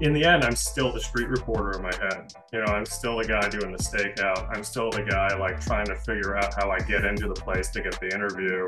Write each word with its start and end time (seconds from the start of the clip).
in 0.00 0.12
the 0.12 0.24
end, 0.24 0.44
I'm 0.44 0.54
still 0.54 0.92
the 0.92 1.00
street 1.00 1.28
reporter 1.28 1.72
in 1.72 1.82
my 1.82 1.94
head. 1.94 2.32
You 2.52 2.60
know, 2.60 2.72
I'm 2.72 2.86
still 2.86 3.18
the 3.18 3.24
guy 3.24 3.48
doing 3.48 3.72
the 3.72 3.78
stakeout. 3.78 4.48
I'm 4.54 4.62
still 4.62 4.90
the 4.90 5.02
guy 5.02 5.36
like 5.36 5.60
trying 5.60 5.86
to 5.86 5.96
figure 5.96 6.36
out 6.36 6.54
how 6.54 6.70
I 6.70 6.78
get 6.78 7.04
into 7.04 7.26
the 7.28 7.34
place 7.34 7.68
to 7.70 7.82
get 7.82 7.98
the 7.98 8.08
interview. 8.14 8.64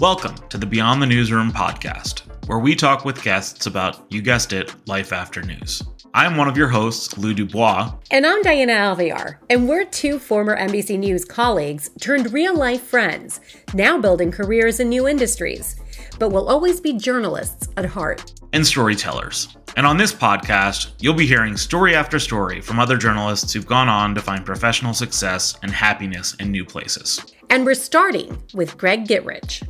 Welcome 0.00 0.34
to 0.48 0.58
the 0.58 0.66
Beyond 0.66 1.02
the 1.02 1.06
Newsroom 1.06 1.52
podcast, 1.52 2.22
where 2.46 2.58
we 2.58 2.74
talk 2.74 3.04
with 3.04 3.22
guests 3.22 3.66
about, 3.66 4.04
you 4.10 4.22
guessed 4.22 4.52
it, 4.52 4.74
life 4.88 5.12
after 5.12 5.42
news. 5.42 5.82
I'm 6.14 6.36
one 6.36 6.48
of 6.48 6.56
your 6.56 6.68
hosts, 6.68 7.16
Lou 7.18 7.34
Dubois. 7.34 7.92
And 8.10 8.26
I'm 8.26 8.42
Diana 8.42 8.72
Alvear. 8.72 9.38
And 9.50 9.68
we're 9.68 9.84
two 9.84 10.18
former 10.18 10.56
NBC 10.56 10.98
News 10.98 11.24
colleagues 11.24 11.90
turned 12.00 12.32
real 12.32 12.56
life 12.56 12.82
friends, 12.82 13.40
now 13.74 13.98
building 14.00 14.32
careers 14.32 14.80
in 14.80 14.88
new 14.88 15.06
industries. 15.06 15.76
But 16.18 16.30
we'll 16.30 16.48
always 16.48 16.80
be 16.80 16.94
journalists 16.94 17.68
at 17.76 17.84
heart. 17.84 18.32
And 18.52 18.66
storytellers. 18.66 19.57
And 19.78 19.86
on 19.86 19.96
this 19.96 20.12
podcast, 20.12 20.90
you'll 20.98 21.14
be 21.14 21.24
hearing 21.24 21.56
story 21.56 21.94
after 21.94 22.18
story 22.18 22.60
from 22.60 22.80
other 22.80 22.96
journalists 22.96 23.52
who've 23.52 23.64
gone 23.64 23.88
on 23.88 24.12
to 24.16 24.20
find 24.20 24.44
professional 24.44 24.92
success 24.92 25.56
and 25.62 25.70
happiness 25.70 26.34
in 26.40 26.50
new 26.50 26.64
places. 26.64 27.24
And 27.48 27.64
we're 27.64 27.74
starting 27.74 28.42
with 28.54 28.76
Greg 28.76 29.06
Gittrich. 29.06 29.62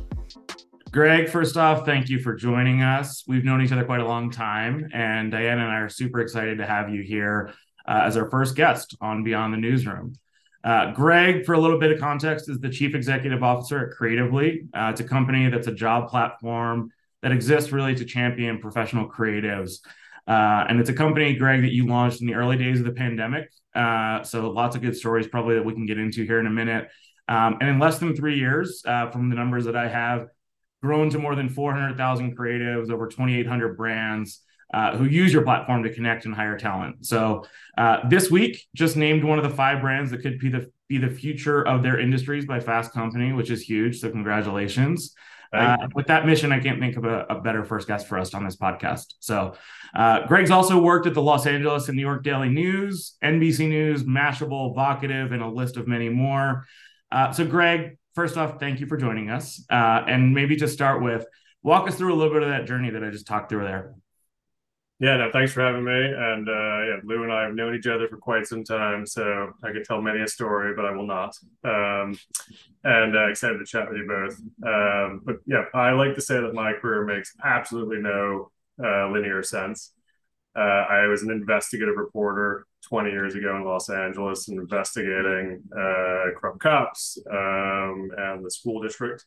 Greg, 0.89 1.29
first 1.29 1.57
off, 1.57 1.85
thank 1.85 2.09
you 2.09 2.17
for 2.17 2.33
joining 2.33 2.81
us. 2.81 3.23
We've 3.27 3.43
known 3.43 3.61
each 3.61 3.71
other 3.71 3.83
quite 3.83 3.99
a 3.99 4.07
long 4.07 4.31
time, 4.31 4.89
and 4.95 5.29
Diana 5.29 5.61
and 5.61 5.71
I 5.71 5.81
are 5.81 5.89
super 5.89 6.21
excited 6.21 6.57
to 6.57 6.65
have 6.65 6.89
you 6.89 7.03
here 7.03 7.53
uh, 7.87 8.01
as 8.05 8.17
our 8.17 8.31
first 8.31 8.55
guest 8.55 8.97
on 9.01 9.23
Beyond 9.23 9.53
the 9.53 9.59
Newsroom. 9.59 10.15
Uh, 10.63 10.91
Greg, 10.91 11.45
for 11.45 11.53
a 11.53 11.59
little 11.59 11.77
bit 11.77 11.91
of 11.91 11.99
context, 11.99 12.49
is 12.49 12.59
the 12.59 12.69
chief 12.69 12.95
executive 12.95 13.43
officer 13.43 13.85
at 13.85 13.95
Creatively. 13.95 14.69
Uh, 14.73 14.89
it's 14.91 15.01
a 15.01 15.07
company 15.07 15.49
that's 15.49 15.67
a 15.67 15.71
job 15.71 16.09
platform 16.09 16.91
that 17.21 17.31
exists 17.31 17.71
really 17.71 17.95
to 17.95 18.05
champion 18.05 18.59
professional 18.59 19.09
creatives. 19.09 19.79
Uh, 20.27 20.65
and 20.69 20.79
it's 20.79 20.89
a 20.89 20.93
company, 20.93 21.33
Greg, 21.35 21.61
that 21.61 21.71
you 21.71 21.87
launched 21.87 22.21
in 22.21 22.27
the 22.27 22.35
early 22.35 22.57
days 22.57 22.79
of 22.79 22.85
the 22.85 22.91
pandemic. 22.91 23.51
Uh, 23.73 24.23
so 24.23 24.49
lots 24.49 24.75
of 24.75 24.81
good 24.81 24.95
stories, 24.95 25.27
probably 25.27 25.55
that 25.55 25.65
we 25.65 25.73
can 25.73 25.85
get 25.85 25.97
into 25.97 26.23
here 26.23 26.39
in 26.39 26.47
a 26.47 26.51
minute. 26.51 26.89
Um, 27.27 27.57
and 27.61 27.69
in 27.69 27.79
less 27.79 27.99
than 27.99 28.15
three 28.15 28.37
years, 28.37 28.83
uh, 28.85 29.09
from 29.11 29.29
the 29.29 29.35
numbers 29.35 29.65
that 29.65 29.75
I 29.75 29.87
have, 29.87 30.27
grown 30.81 31.09
to 31.09 31.19
more 31.19 31.35
than 31.35 31.49
400,000 31.49 32.37
creatives, 32.37 32.89
over 32.89 33.07
2,800 33.07 33.75
brands 33.75 34.41
uh, 34.73 34.95
who 34.95 35.05
use 35.05 35.33
your 35.33 35.41
platform 35.41 35.83
to 35.83 35.93
connect 35.93 36.25
and 36.25 36.33
hire 36.33 36.57
talent. 36.57 37.05
So 37.05 37.45
uh, 37.77 38.07
this 38.07 38.29
week, 38.29 38.67
just 38.75 38.95
named 38.95 39.23
one 39.23 39.39
of 39.39 39.43
the 39.43 39.49
five 39.49 39.81
brands 39.81 40.11
that 40.11 40.19
could 40.19 40.39
be 40.39 40.49
the 40.49 40.71
be 40.87 40.97
the 40.97 41.09
future 41.09 41.61
of 41.67 41.83
their 41.83 41.99
industries 41.99 42.45
by 42.45 42.59
Fast 42.59 42.91
Company, 42.91 43.31
which 43.31 43.51
is 43.51 43.61
huge. 43.61 43.99
So 43.99 44.09
congratulations. 44.09 45.13
Uh, 45.51 45.87
with 45.95 46.07
that 46.07 46.25
mission, 46.25 46.51
I 46.51 46.59
can't 46.59 46.79
think 46.79 46.95
of 46.95 47.05
a, 47.05 47.25
a, 47.29 47.41
better 47.41 47.63
first 47.63 47.87
guest 47.87 48.07
for 48.07 48.19
us 48.19 48.35
on 48.35 48.43
this 48.43 48.55
podcast. 48.55 49.15
So, 49.19 49.55
uh, 49.95 50.27
Greg's 50.27 50.51
also 50.51 50.79
worked 50.79 51.07
at 51.07 51.15
the 51.15 51.23
Los 51.23 51.47
Angeles 51.47 51.87
and 51.87 51.95
New 51.95 52.03
York 52.03 52.23
Daily 52.23 52.49
News, 52.49 53.15
NBC 53.23 53.67
News, 53.67 54.03
Mashable, 54.03 54.75
Vocativ, 54.75 55.33
and 55.33 55.41
a 55.41 55.47
list 55.47 55.75
of 55.77 55.87
many 55.87 56.07
more. 56.07 56.67
Uh, 57.11 57.31
so, 57.31 57.45
Greg, 57.45 57.97
first 58.13 58.37
off, 58.37 58.59
thank 58.59 58.79
you 58.79 58.85
for 58.85 58.95
joining 58.95 59.31
us. 59.31 59.65
Uh, 59.71 60.03
and 60.07 60.35
maybe 60.35 60.55
to 60.57 60.67
start 60.67 61.01
with, 61.01 61.25
walk 61.63 61.87
us 61.87 61.95
through 61.95 62.13
a 62.13 62.17
little 62.17 62.33
bit 62.33 62.43
of 62.43 62.49
that 62.49 62.67
journey 62.67 62.91
that 62.91 63.03
I 63.03 63.09
just 63.09 63.25
talked 63.25 63.49
through 63.49 63.63
there. 63.63 63.95
Yeah, 65.01 65.15
no, 65.15 65.31
thanks 65.31 65.53
for 65.53 65.61
having 65.61 65.85
me. 65.85 65.93
And 65.93 66.49
uh, 66.49 66.51
yeah, 66.51 66.97
Lou 67.03 67.23
and 67.23 67.31
I 67.31 67.43
have 67.43 67.55
known 67.55 67.73
each 67.73 67.87
other 67.87 68.09
for 68.09 68.17
quite 68.17 68.45
some 68.45 68.65
time, 68.65 69.05
so 69.05 69.51
I 69.63 69.71
could 69.71 69.85
tell 69.85 70.01
many 70.01 70.19
a 70.21 70.27
story, 70.27 70.73
but 70.75 70.85
I 70.85 70.91
will 70.91 71.07
not. 71.07 71.37
Um, 71.63 72.17
and 72.83 73.15
uh, 73.15 73.29
excited 73.29 73.59
to 73.59 73.65
chat 73.65 73.89
with 73.89 73.97
you 73.97 74.07
both. 74.07 74.39
Um, 74.67 75.21
but 75.23 75.37
yeah, 75.45 75.65
I 75.73 75.91
like 75.91 76.15
to 76.15 76.21
say 76.21 76.41
that 76.41 76.53
my 76.53 76.73
career 76.73 77.05
makes 77.05 77.33
absolutely 77.43 77.99
no 78.01 78.51
uh, 78.83 79.09
linear 79.09 79.41
sense. 79.41 79.93
Uh, 80.57 80.61
I 80.61 81.07
was 81.07 81.23
an 81.23 81.31
investigative 81.31 81.95
reporter 81.97 82.65
20 82.89 83.11
years 83.11 83.35
ago 83.35 83.55
in 83.55 83.65
Los 83.65 83.89
Angeles 83.89 84.49
investigating 84.49 85.63
uh, 85.71 86.31
corrupt 86.37 86.59
cops 86.59 87.17
um, 87.31 88.11
and 88.17 88.45
the 88.45 88.51
school 88.51 88.81
district. 88.81 89.25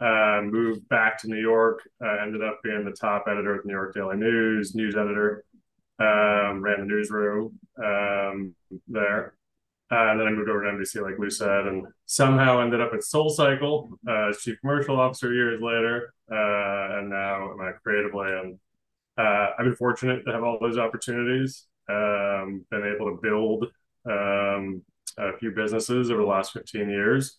Uh, 0.00 0.40
moved 0.42 0.88
back 0.88 1.18
to 1.18 1.28
New 1.28 1.40
York, 1.40 1.86
uh, 2.02 2.16
ended 2.22 2.42
up 2.42 2.60
being 2.62 2.84
the 2.84 2.90
top 2.90 3.24
editor 3.28 3.56
at 3.56 3.62
the 3.62 3.68
New 3.68 3.74
York 3.74 3.94
Daily 3.94 4.16
News, 4.16 4.74
news 4.74 4.96
editor, 4.96 5.44
um, 5.98 6.62
ran 6.62 6.80
the 6.80 6.86
newsroom 6.86 7.58
um, 7.82 8.54
there. 8.88 9.34
Uh, 9.92 10.12
and 10.12 10.20
then 10.20 10.28
I 10.28 10.30
moved 10.30 10.48
over 10.48 10.62
to 10.62 10.70
NBC, 10.70 11.02
like 11.02 11.18
Lou 11.18 11.30
said, 11.30 11.66
and 11.66 11.84
somehow 12.06 12.60
ended 12.60 12.80
up 12.80 12.92
at 12.94 13.00
SoulCycle 13.00 13.90
uh, 14.08 14.28
as 14.28 14.38
chief 14.38 14.58
commercial 14.60 14.98
officer 14.98 15.34
years 15.34 15.60
later, 15.60 16.14
uh, 16.30 16.98
and 16.98 17.10
now 17.10 17.50
I'm 17.50 17.68
at 17.68 17.82
Creatively. 17.82 18.28
And 18.30 18.58
uh, 19.18 19.50
I've 19.58 19.64
been 19.64 19.74
fortunate 19.74 20.24
to 20.24 20.32
have 20.32 20.44
all 20.44 20.58
those 20.60 20.78
opportunities 20.78 21.66
um, 21.88 22.64
been 22.70 22.94
able 22.94 23.10
to 23.10 23.18
build 23.20 23.66
um, 24.08 24.82
a 25.18 25.36
few 25.38 25.50
businesses 25.50 26.10
over 26.10 26.22
the 26.22 26.26
last 26.26 26.52
15 26.52 26.88
years. 26.88 27.38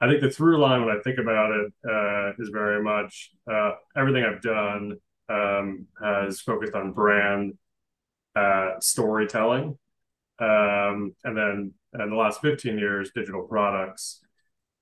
I 0.00 0.08
think 0.08 0.22
the 0.22 0.30
through 0.30 0.58
line 0.58 0.84
when 0.84 0.96
I 0.96 1.00
think 1.02 1.18
about 1.18 1.50
it 1.50 1.72
uh, 1.88 2.32
is 2.38 2.48
very 2.48 2.82
much 2.82 3.32
uh, 3.50 3.72
everything 3.96 4.24
I've 4.24 4.42
done 4.42 4.96
um, 5.28 5.86
has 6.02 6.40
focused 6.40 6.74
on 6.74 6.92
brand 6.92 7.58
uh, 8.34 8.72
storytelling. 8.80 9.78
Um, 10.38 11.14
and 11.24 11.36
then 11.36 11.74
in 11.98 12.10
the 12.10 12.16
last 12.16 12.40
15 12.40 12.78
years, 12.78 13.10
digital 13.14 13.42
products. 13.42 14.20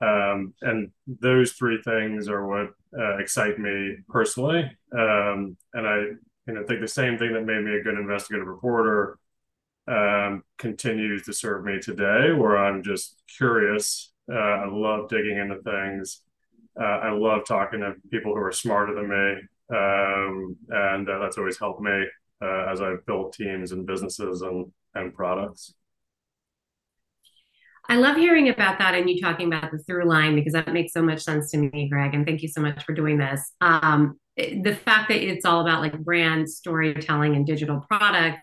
Um, 0.01 0.55
and 0.63 0.91
those 1.07 1.53
three 1.53 1.83
things 1.83 2.29
are 2.29 2.47
what 2.47 2.69
uh, 2.97 3.19
excite 3.19 3.59
me 3.59 3.97
personally. 4.09 4.71
Um, 4.93 5.57
and 5.75 5.87
I 5.87 5.97
you 6.47 6.55
know, 6.55 6.65
think 6.65 6.81
the 6.81 6.89
same 6.89 7.19
thing 7.19 7.33
that 7.35 7.45
made 7.45 7.63
me 7.63 7.75
a 7.75 7.83
good 7.83 7.99
investigative 7.99 8.47
reporter 8.47 9.19
um, 9.89 10.43
continues 10.59 11.25
to 11.25 11.33
serve 11.33 11.65
me 11.65 11.81
today, 11.81 12.33
where 12.33 12.57
I'm 12.57 12.83
just 12.83 13.21
curious. 13.37 14.13
Uh, 14.31 14.37
I 14.37 14.69
love 14.69 15.09
digging 15.09 15.39
into 15.39 15.61
things. 15.63 16.23
Uh, 16.81 16.85
I 16.85 17.11
love 17.11 17.47
talking 17.47 17.81
to 17.81 17.95
people 18.11 18.35
who 18.35 18.41
are 18.41 18.53
smarter 18.53 18.95
than 18.95 19.09
me, 19.09 19.77
um, 19.77 20.57
and 20.69 21.09
uh, 21.09 21.19
that's 21.19 21.39
always 21.39 21.59
helped 21.59 21.81
me 21.81 22.05
uh, 22.43 22.67
as 22.71 22.81
I've 22.81 23.05
built 23.07 23.33
teams 23.33 23.73
and 23.73 23.87
businesses 23.87 24.43
and 24.43 24.71
and 24.95 25.15
products. 25.15 25.75
I 27.91 27.97
love 27.97 28.17
hearing 28.17 28.51
about 28.51 28.79
that 28.81 28.95
and 28.95 29.09
you 29.09 29.19
talking 29.19 29.47
about 29.47 29.71
the 29.71 29.79
through 29.79 30.05
line 30.05 30.35
because 30.35 30.53
that 30.53 30.73
makes 30.75 30.93
so 30.93 31.03
much 31.03 31.23
sense 31.23 31.51
to 31.53 31.57
me, 31.57 31.89
Greg. 31.89 32.15
And 32.15 32.27
thank 32.27 32.43
you 32.43 32.49
so 32.49 32.61
much 32.61 32.85
for 32.85 32.93
doing 32.93 33.17
this. 33.17 33.53
Um, 33.63 34.21
the 34.37 34.79
fact 34.85 35.09
that 35.09 35.23
it's 35.23 35.47
all 35.47 35.63
about 35.63 35.81
like 35.81 35.99
brand 35.99 36.51
storytelling 36.51 37.35
and 37.35 37.47
digital 37.47 37.83
products 37.89 38.43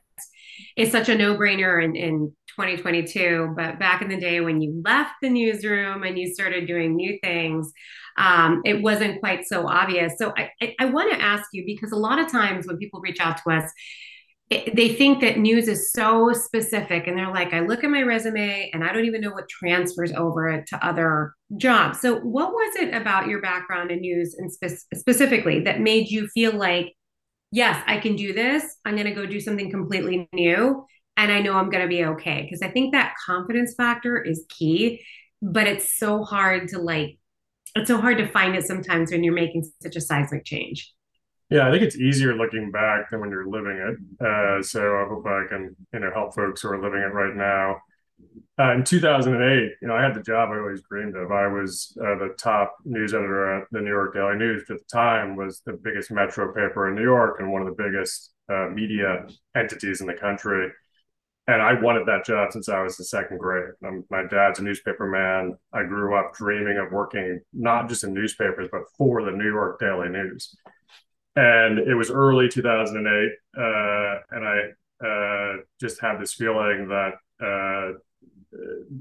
is 0.76 0.92
such 0.92 1.10
a 1.10 1.16
no-brainer 1.16 1.84
and, 1.84 1.96
in 1.96 2.34
2022 2.56 3.54
but 3.56 3.80
back 3.80 4.02
in 4.02 4.10
the 4.10 4.20
day 4.20 4.40
when 4.42 4.62
you 4.62 4.82
left 4.84 5.14
the 5.22 5.30
newsroom 5.30 6.04
and 6.04 6.18
you 6.18 6.34
started 6.34 6.68
doing 6.68 6.96
new 6.96 7.18
things 7.24 7.72
um, 8.18 8.62
it 8.64 8.82
wasn't 8.82 9.20
quite 9.20 9.46
so 9.46 9.68
obvious. 9.68 10.14
So 10.18 10.34
i, 10.38 10.50
I, 10.62 10.76
I 10.80 10.86
want 10.86 11.12
to 11.12 11.22
ask 11.22 11.50
you 11.54 11.64
because 11.66 11.92
a 11.92 11.98
lot 11.98 12.20
of 12.20 12.32
times 12.32 12.68
when 12.68 12.78
people 12.78 13.02
reach 13.02 13.20
out 13.20 13.38
to 13.44 13.52
us 13.52 13.72
it, 14.52 14.76
they 14.76 14.90
think 14.90 15.22
that 15.22 15.40
news 15.40 15.68
is 15.68 15.92
so 15.92 16.32
specific 16.32 17.08
and 17.08 17.18
they're 17.18 17.32
like 17.32 17.52
i 17.52 17.62
look 17.62 17.84
at 17.84 17.90
my 17.90 18.04
resume 18.04 18.70
and 18.74 18.84
i 18.84 18.94
don't 18.94 19.06
even 19.06 19.22
know 19.22 19.32
what 19.32 19.50
transfers 19.50 20.12
over 20.14 20.64
to 20.68 20.86
other 20.86 21.34
jobs. 21.58 22.00
So 22.00 22.20
what 22.20 22.52
was 22.52 22.76
it 22.76 22.94
about 22.94 23.28
your 23.28 23.42
background 23.42 23.92
in 23.92 24.02
news 24.02 24.36
and 24.38 24.52
spe- 24.52 24.86
specifically 24.94 25.62
that 25.62 25.80
made 25.80 26.10
you 26.10 26.28
feel 26.28 26.54
like 26.54 26.94
yes 27.52 27.82
i 27.88 27.98
can 27.98 28.16
do 28.16 28.34
this. 28.34 28.78
I'm 28.86 28.96
going 28.96 29.08
to 29.08 29.14
go 29.14 29.26
do 29.26 29.40
something 29.40 29.72
completely 29.72 30.28
new 30.34 30.86
and 31.18 31.32
i 31.32 31.42
know 31.42 31.54
i'm 31.54 31.70
going 31.70 31.84
to 31.84 31.88
be 31.88 32.04
okay 32.04 32.44
because 32.44 32.62
i 32.62 32.70
think 32.70 32.94
that 32.94 33.14
confidence 33.26 33.74
factor 33.76 34.22
is 34.22 34.46
key 34.50 35.02
but 35.42 35.68
it's 35.68 35.98
so 35.98 36.24
hard 36.24 36.68
to 36.68 36.80
like 36.80 37.18
it's 37.76 37.88
so 37.88 38.00
hard 38.00 38.18
to 38.18 38.28
find 38.28 38.56
it 38.56 38.66
sometimes 38.66 39.12
when 39.12 39.24
you're 39.24 39.34
making 39.34 39.64
such 39.82 39.96
a 39.96 40.02
seismic 40.02 40.46
change 40.46 40.94
yeah, 41.50 41.68
I 41.68 41.72
think 41.72 41.84
it's 41.84 41.98
easier 41.98 42.36
looking 42.36 42.72
back 42.72 43.12
than 43.12 43.20
when 43.20 43.30
you're 43.30 43.48
living 43.48 43.78
it. 43.78 44.26
Uh, 44.26 44.64
so 44.64 44.82
I 44.82 45.08
hope 45.08 45.26
I 45.28 45.46
can, 45.48 45.76
you 45.94 46.00
know, 46.00 46.10
help 46.12 46.34
folks 46.34 46.62
who 46.62 46.70
are 46.70 46.82
living 46.82 47.02
it 47.02 47.14
right 47.14 47.36
now. 47.36 47.82
Uh, 48.58 48.74
in 48.74 48.84
2008, 48.84 49.74
you 49.82 49.88
know, 49.88 49.94
I 49.94 50.02
had 50.02 50.16
the 50.16 50.24
job 50.24 50.50
I 50.50 50.58
always 50.58 50.82
dreamed 50.90 51.16
of. 51.16 51.32
I 51.32 51.48
was 51.48 51.96
uh, 52.02 52.16
the 52.16 52.34
top 52.40 52.76
news 52.86 53.14
editor 53.14 53.62
at 53.62 53.68
the 53.72 53.82
New 53.82 53.92
York 53.92 54.16
Daily 54.16 54.38
News, 54.38 54.62
which 54.62 54.80
at 54.80 54.88
the 54.88 54.92
time 54.92 55.36
was 55.36 55.62
the 55.66 55.74
biggest 55.74 56.10
metro 56.10 56.48
paper 56.54 56.90
in 56.90 56.96
New 56.96 57.04
York 57.04 57.40
and 57.40 57.52
one 57.52 57.62
of 57.62 57.68
the 57.68 57.84
biggest 57.84 58.32
uh, 58.50 58.70
media 58.74 59.28
entities 59.56 60.02
in 60.02 60.08
the 60.08 60.14
country. 60.14 60.72
And 61.48 61.62
I 61.62 61.80
wanted 61.80 62.08
that 62.08 62.26
job 62.26 62.52
since 62.52 62.70
I 62.70 62.82
was 62.82 62.98
in 62.98 63.06
second 63.06 63.38
grade. 63.38 63.70
I'm, 63.86 64.04
my 64.10 64.24
dad's 64.26 64.60
a 64.60 64.64
newspaper 64.64 65.06
man. 65.06 65.56
I 65.72 65.84
grew 65.84 66.16
up 66.16 66.34
dreaming 66.34 66.78
of 66.78 66.92
working 66.92 67.40
not 67.54 67.88
just 67.88 68.04
in 68.04 68.14
newspapers, 68.14 68.68
but 68.72 68.82
for 68.98 69.24
the 69.24 69.32
New 69.32 69.52
York 69.52 69.80
Daily 69.80 70.10
News 70.10 70.56
and 71.36 71.80
it 71.80 71.96
was 71.96 72.10
early 72.10 72.48
2008 72.48 73.32
uh, 73.58 74.20
and 74.32 74.48
i 74.48 74.60
uh, 75.06 75.58
just 75.80 76.00
had 76.00 76.20
this 76.20 76.34
feeling 76.34 76.88
that 76.88 77.14
uh, 77.42 77.92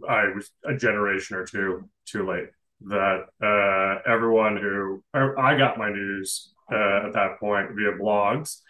i 0.09 0.27
was 0.35 0.51
a 0.65 0.75
generation 0.75 1.37
or 1.37 1.45
two 1.45 1.89
too 2.07 2.27
late 2.27 2.49
that 2.81 3.25
uh, 3.43 4.11
everyone 4.11 4.57
who 4.57 5.03
i 5.39 5.57
got 5.57 5.79
my 5.79 5.91
news 5.91 6.53
uh, 6.73 7.07
at 7.07 7.13
that 7.13 7.39
point 7.39 7.71
via 7.75 7.93
blogs 7.93 8.61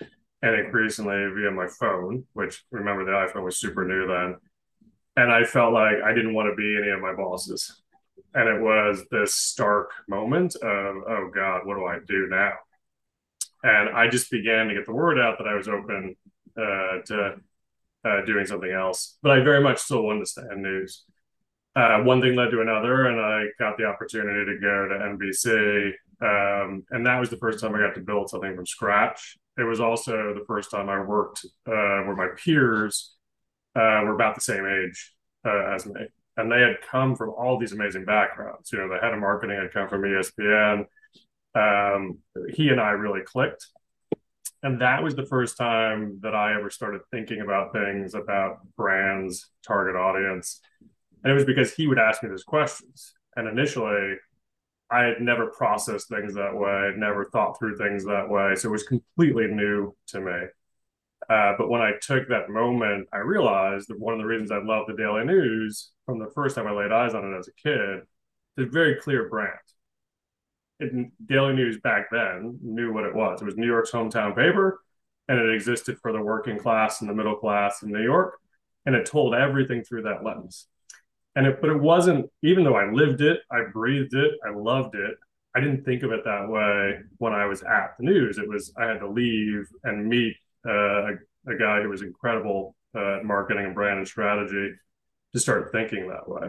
and 0.44 0.60
increasingly 0.60 1.26
via 1.34 1.50
my 1.50 1.66
phone, 1.66 2.24
which 2.34 2.62
remember 2.70 3.04
the 3.06 3.12
iPhone 3.12 3.44
was 3.44 3.56
super 3.56 3.86
new 3.86 4.06
then. 4.06 4.36
And 5.16 5.32
I 5.32 5.44
felt 5.44 5.72
like 5.72 6.02
I 6.04 6.12
didn't 6.12 6.34
want 6.34 6.50
to 6.50 6.54
be 6.54 6.76
any 6.76 6.90
of 6.90 7.00
my 7.00 7.14
bosses. 7.14 7.80
And 8.34 8.46
it 8.46 8.60
was 8.60 9.04
this 9.10 9.34
stark 9.34 9.92
moment 10.06 10.54
of, 10.56 10.96
oh 11.08 11.30
God, 11.34 11.64
what 11.64 11.76
do 11.76 11.86
I 11.86 11.98
do 12.06 12.26
now? 12.28 12.52
And 13.62 13.88
I 13.88 14.08
just 14.08 14.30
began 14.30 14.68
to 14.68 14.74
get 14.74 14.84
the 14.84 14.92
word 14.92 15.18
out 15.18 15.38
that 15.38 15.48
I 15.48 15.54
was 15.54 15.66
open 15.66 16.14
uh, 16.58 16.98
to 17.06 17.36
uh, 18.04 18.24
doing 18.26 18.44
something 18.44 18.70
else. 18.70 19.16
But 19.22 19.32
I 19.32 19.42
very 19.42 19.62
much 19.62 19.78
still 19.78 20.02
wanted 20.02 20.20
to 20.20 20.26
stay 20.26 20.42
in 20.52 20.60
news. 20.60 21.04
Uh, 21.74 22.00
one 22.02 22.20
thing 22.20 22.36
led 22.36 22.50
to 22.50 22.60
another, 22.60 23.06
and 23.06 23.18
I 23.18 23.46
got 23.58 23.78
the 23.78 23.86
opportunity 23.86 24.44
to 24.44 24.60
go 24.60 24.88
to 24.88 24.94
NBC. 24.94 25.92
Um, 26.20 26.84
and 26.90 27.06
that 27.06 27.18
was 27.18 27.30
the 27.30 27.38
first 27.38 27.60
time 27.60 27.74
I 27.74 27.78
got 27.78 27.94
to 27.94 28.00
build 28.00 28.28
something 28.28 28.54
from 28.54 28.66
scratch. 28.66 29.38
It 29.56 29.62
was 29.62 29.80
also 29.80 30.34
the 30.34 30.44
first 30.46 30.70
time 30.70 30.88
I 30.88 31.00
worked 31.00 31.44
uh, 31.66 32.02
where 32.02 32.16
my 32.16 32.28
peers 32.36 33.14
uh, 33.76 34.02
were 34.04 34.14
about 34.14 34.34
the 34.34 34.40
same 34.40 34.66
age 34.66 35.12
uh, 35.46 35.74
as 35.74 35.86
me. 35.86 36.06
And 36.36 36.50
they 36.50 36.60
had 36.60 36.80
come 36.90 37.14
from 37.14 37.30
all 37.30 37.58
these 37.58 37.72
amazing 37.72 38.04
backgrounds. 38.04 38.72
You 38.72 38.78
know, 38.78 38.88
the 38.88 38.98
head 38.98 39.12
of 39.14 39.20
marketing 39.20 39.56
had 39.60 39.72
come 39.72 39.88
from 39.88 40.02
ESPN. 40.02 40.86
Um, 41.54 42.18
he 42.52 42.68
and 42.70 42.80
I 42.80 42.90
really 42.90 43.22
clicked. 43.22 43.68
And 44.64 44.80
that 44.80 45.02
was 45.02 45.14
the 45.14 45.26
first 45.26 45.56
time 45.56 46.18
that 46.22 46.34
I 46.34 46.56
ever 46.56 46.70
started 46.70 47.02
thinking 47.10 47.42
about 47.42 47.72
things 47.72 48.14
about 48.14 48.60
brands, 48.76 49.50
target 49.64 49.94
audience. 49.94 50.60
And 51.22 51.30
it 51.30 51.34
was 51.34 51.44
because 51.44 51.74
he 51.74 51.86
would 51.86 51.98
ask 51.98 52.22
me 52.22 52.30
those 52.30 52.44
questions. 52.44 53.12
And 53.36 53.46
initially, 53.46 54.16
I 54.90 55.04
had 55.04 55.20
never 55.20 55.46
processed 55.46 56.08
things 56.08 56.34
that 56.34 56.54
way, 56.54 56.70
I'd 56.70 56.98
never 56.98 57.24
thought 57.24 57.58
through 57.58 57.76
things 57.76 58.04
that 58.04 58.28
way. 58.28 58.54
So 58.54 58.68
it 58.68 58.72
was 58.72 58.84
completely 58.84 59.46
new 59.46 59.94
to 60.08 60.20
me. 60.20 60.46
Uh, 61.28 61.54
but 61.56 61.70
when 61.70 61.80
I 61.80 61.92
took 62.02 62.28
that 62.28 62.50
moment, 62.50 63.08
I 63.12 63.18
realized 63.18 63.88
that 63.88 63.98
one 63.98 64.12
of 64.12 64.20
the 64.20 64.26
reasons 64.26 64.50
I 64.50 64.62
loved 64.62 64.90
the 64.90 64.96
Daily 64.96 65.24
News 65.24 65.90
from 66.04 66.18
the 66.18 66.30
first 66.34 66.54
time 66.54 66.66
I 66.66 66.72
laid 66.72 66.92
eyes 66.92 67.14
on 67.14 67.32
it 67.32 67.38
as 67.38 67.48
a 67.48 67.52
kid, 67.54 68.02
it's 68.56 68.68
a 68.68 68.70
very 68.70 68.96
clear 68.96 69.28
brand. 69.28 69.58
It, 70.80 70.92
Daily 71.26 71.54
News 71.54 71.80
back 71.80 72.08
then 72.10 72.58
knew 72.62 72.92
what 72.92 73.04
it 73.04 73.14
was. 73.14 73.40
It 73.40 73.46
was 73.46 73.56
New 73.56 73.66
York's 73.66 73.90
hometown 73.90 74.36
paper, 74.36 74.80
and 75.28 75.38
it 75.38 75.54
existed 75.54 75.98
for 76.02 76.12
the 76.12 76.20
working 76.20 76.58
class 76.58 77.00
and 77.00 77.08
the 77.08 77.14
middle 77.14 77.36
class 77.36 77.82
in 77.82 77.90
New 77.90 78.02
York, 78.02 78.38
and 78.84 78.94
it 78.94 79.06
told 79.06 79.34
everything 79.34 79.82
through 79.82 80.02
that 80.02 80.24
lens. 80.24 80.66
And 81.36 81.46
it, 81.46 81.60
but 81.60 81.70
it 81.70 81.80
wasn't. 81.80 82.30
Even 82.42 82.64
though 82.64 82.76
I 82.76 82.90
lived 82.90 83.20
it, 83.20 83.40
I 83.50 83.62
breathed 83.72 84.14
it, 84.14 84.32
I 84.46 84.50
loved 84.50 84.94
it. 84.94 85.16
I 85.56 85.60
didn't 85.60 85.84
think 85.84 86.02
of 86.02 86.12
it 86.12 86.24
that 86.24 86.48
way 86.48 87.00
when 87.18 87.32
I 87.32 87.46
was 87.46 87.62
at 87.62 87.94
the 87.98 88.04
news. 88.04 88.38
It 88.38 88.48
was 88.48 88.72
I 88.76 88.86
had 88.86 89.00
to 89.00 89.08
leave 89.08 89.68
and 89.84 90.08
meet 90.08 90.36
uh, 90.66 90.72
a, 90.72 91.12
a, 91.46 91.56
guy 91.58 91.82
who 91.82 91.90
was 91.90 92.02
incredible 92.02 92.74
uh, 92.94 93.18
at 93.18 93.24
marketing 93.24 93.66
and 93.66 93.74
brand 93.74 93.98
and 93.98 94.08
strategy 94.08 94.72
to 95.32 95.40
start 95.40 95.70
thinking 95.72 96.08
that 96.08 96.28
way. 96.28 96.48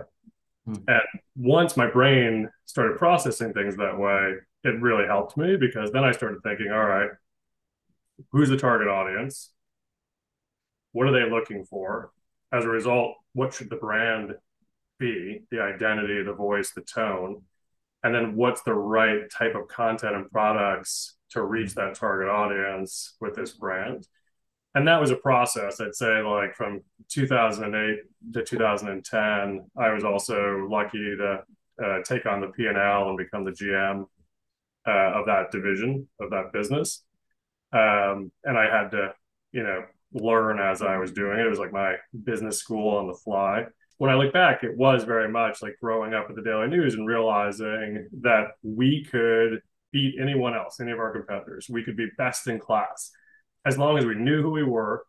Hmm. 0.65 0.75
And 0.87 1.01
once 1.35 1.77
my 1.77 1.87
brain 1.87 2.49
started 2.65 2.97
processing 2.97 3.53
things 3.53 3.75
that 3.77 3.97
way, 3.97 4.35
it 4.63 4.81
really 4.81 5.05
helped 5.05 5.37
me 5.37 5.55
because 5.57 5.91
then 5.91 6.03
I 6.03 6.11
started 6.11 6.41
thinking, 6.43 6.71
all 6.71 6.85
right, 6.85 7.09
who's 8.31 8.49
the 8.49 8.57
target 8.57 8.87
audience? 8.87 9.51
What 10.93 11.07
are 11.07 11.11
they 11.11 11.29
looking 11.29 11.65
for? 11.65 12.11
As 12.51 12.65
a 12.65 12.69
result, 12.69 13.15
what 13.33 13.53
should 13.53 13.69
the 13.69 13.75
brand 13.75 14.33
be? 15.00 15.42
The 15.51 15.62
identity, 15.62 16.24
the 16.24 16.33
voice, 16.33 16.71
the 16.71 16.81
tone. 16.81 17.42
And 18.03 18.13
then 18.13 18.36
what's 18.36 18.62
the 18.62 18.74
right 18.74 19.30
type 19.31 19.56
of 19.56 19.68
content 19.68 20.15
and 20.15 20.30
products 20.30 21.15
to 21.36 21.44
reach 21.44 21.75
that 21.75 21.95
target 21.95 22.30
audience 22.30 23.15
with 23.19 23.36
this 23.36 23.51
brand. 23.51 24.07
And 24.74 24.88
that 24.88 25.00
was 25.00 25.12
a 25.12 25.15
process. 25.15 25.80
I'd 25.80 25.95
say 25.95 26.21
like 26.21 26.56
from 26.56 26.81
2008 27.09 28.00
to 28.33 28.44
2010, 28.44 29.69
I 29.77 29.92
was 29.92 30.03
also 30.03 30.68
lucky 30.69 31.15
to 31.18 31.44
uh, 31.83 32.03
take 32.03 32.25
on 32.25 32.42
the 32.42 32.47
P&L 32.47 33.09
and 33.09 33.18
become 33.18 33.44
the 33.44 33.51
GM 33.51 34.06
uh, 34.88 35.19
of 35.19 35.25
that 35.25 35.51
division 35.51 36.07
of 36.19 36.30
that 36.30 36.53
business. 36.53 37.03
Um, 37.74 38.31
and 38.44 38.57
I 38.57 38.69
had 38.69 38.92
to, 38.92 39.13
you 39.51 39.63
know, 39.63 39.83
learn 40.13 40.59
as 40.59 40.81
I 40.81 40.97
was 40.97 41.12
doing 41.12 41.39
it. 41.39 41.45
It 41.45 41.50
was 41.50 41.59
like 41.59 41.74
my 41.74 41.95
business 42.24 42.59
school 42.59 42.97
on 42.97 43.07
the 43.07 43.13
fly. 43.13 43.65
When 43.97 44.12
I 44.12 44.15
look 44.15 44.33
back, 44.33 44.63
it 44.63 44.75
was 44.77 45.03
very 45.03 45.30
much 45.30 45.62
like 45.62 45.77
growing 45.81 46.13
up 46.13 46.27
at 46.30 46.36
the 46.36 46.42
Daily 46.42 46.68
News 46.68 46.95
and 46.95 47.07
realizing 47.07 48.09
that 48.21 48.50
we 48.62 49.06
could 49.06 49.62
beat 49.92 50.15
anyone 50.21 50.53
else, 50.53 50.80
any 50.80 50.92
of 50.92 51.00
our 51.00 51.13
competitors. 51.13 51.68
We 51.69 51.83
could 51.83 51.95
be 51.95 52.09
best 52.18 52.47
in 52.47 52.59
class 52.59 53.12
as 53.65 53.77
long 53.77 53.97
as 53.97 54.06
we 54.06 54.15
knew 54.15 54.42
who 54.42 54.51
we 54.51 54.63
were 54.63 55.06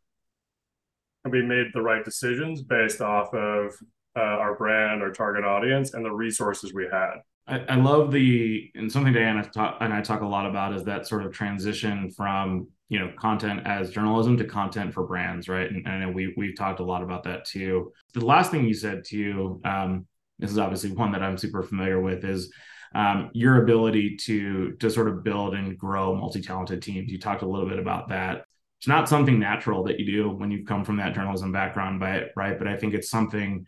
and 1.25 1.33
we 1.33 1.43
made 1.43 1.67
the 1.75 1.83
right 1.83 2.05
decisions 2.05 2.63
based 2.63 3.01
off 3.01 3.35
of 3.35 3.73
uh, 4.17 4.21
our 4.21 4.55
brand, 4.55 5.03
our 5.03 5.11
target 5.11 5.45
audience, 5.45 5.93
and 5.93 6.05
the 6.05 6.11
resources 6.11 6.73
we 6.73 6.87
had. 6.91 7.17
I, 7.47 7.59
I 7.69 7.77
love 7.77 8.13
the 8.13 8.71
and 8.75 8.91
something 8.91 9.13
Diana 9.13 9.49
and 9.81 9.93
I 9.93 10.01
talk 10.01 10.23
a 10.23 10.27
lot 10.27 10.47
about 10.47 10.75
is 10.75 10.85
that 10.85 11.07
sort 11.07 11.25
of 11.25 11.33
transition 11.33 12.11
from 12.11 12.69
you 12.89 12.99
know 12.99 13.13
content 13.19 13.63
as 13.65 13.91
journalism 13.91 14.37
to 14.37 14.45
content 14.45 14.95
for 14.95 15.07
brands, 15.07 15.49
right? 15.49 15.71
And, 15.71 15.87
and 15.87 16.15
we 16.15 16.33
we've 16.37 16.57
talked 16.57 16.81
a 16.81 16.85
lot 16.85 17.03
about 17.03 17.25
that 17.25 17.45
too. 17.45 17.93
The 18.15 18.25
last 18.25 18.51
thing 18.51 18.65
you 18.65 18.75
said 18.75 19.05
too, 19.05 19.61
um, 19.65 20.07
this 20.39 20.51
is 20.51 20.59
obviously 20.59 20.93
one 20.93 21.13
that 21.13 21.23
I'm 21.23 21.39
super 21.39 21.63
familiar 21.63 22.01
with, 22.01 22.25
is 22.25 22.53
um, 22.95 23.31
your 23.33 23.63
ability 23.63 24.17
to 24.23 24.73
to 24.73 24.91
sort 24.91 25.09
of 25.09 25.25
build 25.25 25.55
and 25.55 25.77
grow 25.77 26.15
multi-talented 26.15 26.83
teams. 26.83 27.11
You 27.11 27.19
talked 27.19 27.43
a 27.43 27.49
little 27.49 27.69
bit 27.69 27.79
about 27.79 28.09
that. 28.11 28.45
It's 28.79 28.89
not 28.89 29.09
something 29.09 29.39
natural 29.39 29.85
that 29.85 29.99
you 29.99 30.07
do 30.07 30.31
when 30.31 30.51
you've 30.51 30.67
come 30.67 30.85
from 30.85 30.99
that 30.99 31.15
journalism 31.15 31.51
background, 31.51 31.99
but 31.99 32.31
right. 32.37 32.59
But 32.59 32.69
I 32.69 32.77
think 32.77 32.95
it's 32.95 33.11
something 33.11 33.67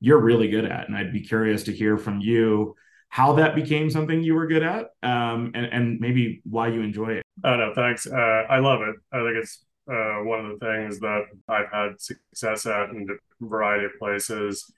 you're 0.00 0.20
really 0.20 0.48
good 0.48 0.64
at, 0.64 0.88
and 0.88 0.96
I'd 0.96 1.12
be 1.12 1.22
curious 1.22 1.64
to 1.64 1.72
hear 1.72 1.98
from 1.98 2.20
you 2.20 2.76
how 3.10 3.32
that 3.34 3.56
became 3.56 3.90
something 3.90 4.22
you 4.22 4.34
were 4.34 4.46
good 4.46 4.62
at, 4.62 4.86
um, 5.02 5.50
and 5.54 5.66
and 5.66 6.00
maybe 6.00 6.40
why 6.44 6.68
you 6.68 6.80
enjoy 6.80 7.10
it. 7.10 7.24
Oh 7.44 7.56
no, 7.56 7.72
thanks. 7.74 8.06
Uh, 8.06 8.44
I 8.48 8.60
love 8.60 8.80
it. 8.82 8.94
I 9.12 9.18
think 9.18 9.36
it's 9.36 9.64
uh, 9.90 10.22
one 10.22 10.46
of 10.46 10.58
the 10.58 10.64
things 10.64 11.00
that 11.00 11.24
I've 11.48 11.70
had 11.72 12.00
success 12.00 12.66
at 12.66 12.90
in 12.90 13.06
a 13.10 13.44
variety 13.44 13.86
of 13.86 13.90
places. 13.98 14.72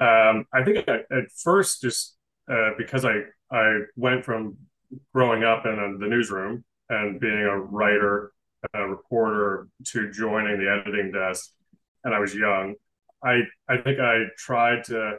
Um, 0.00 0.46
I 0.54 0.64
think 0.64 0.88
at 0.88 1.30
first, 1.44 1.82
just 1.82 2.16
uh, 2.50 2.70
because 2.78 3.04
I 3.04 3.20
I 3.50 3.80
went 3.94 4.24
from 4.24 4.56
growing 5.14 5.44
up 5.44 5.66
in 5.66 5.72
a, 5.72 5.98
the 5.98 6.08
newsroom 6.08 6.64
and 6.88 7.20
being 7.20 7.42
a 7.42 7.58
writer, 7.58 8.32
a 8.72 8.88
reporter, 8.88 9.68
to 9.88 10.10
joining 10.10 10.58
the 10.58 10.70
editing 10.70 11.12
desk, 11.12 11.50
and 12.04 12.14
I 12.14 12.20
was 12.20 12.34
young. 12.34 12.74
I 13.22 13.40
I 13.68 13.76
think 13.76 14.00
I 14.00 14.24
tried 14.38 14.84
to 14.84 15.18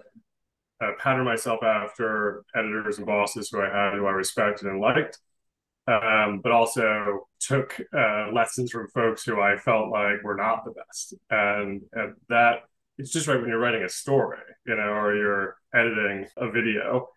uh, 0.81 0.91
pattern 1.00 1.25
myself 1.25 1.63
after 1.63 2.43
editors 2.55 2.97
and 2.97 3.05
bosses 3.05 3.50
who 3.50 3.61
I 3.61 3.69
had, 3.69 3.93
who 3.93 4.05
I 4.05 4.11
respected 4.11 4.67
and 4.67 4.81
liked, 4.81 5.19
um, 5.88 6.41
but 6.41 6.51
also 6.51 7.27
took 7.39 7.79
uh, 7.95 8.31
lessons 8.33 8.71
from 8.71 8.88
folks 8.89 9.23
who 9.23 9.39
I 9.39 9.57
felt 9.57 9.89
like 9.89 10.23
were 10.23 10.35
not 10.35 10.65
the 10.65 10.71
best, 10.71 11.13
and, 11.29 11.81
and 11.93 12.15
that 12.29 12.63
it's 12.97 13.11
just 13.11 13.27
right 13.27 13.39
when 13.39 13.50
you're 13.50 13.59
writing 13.59 13.83
a 13.83 13.89
story, 13.89 14.38
you 14.65 14.75
know, 14.75 14.81
or 14.81 15.15
you're 15.15 15.55
editing 15.73 16.27
a 16.38 16.51
video 16.51 17.07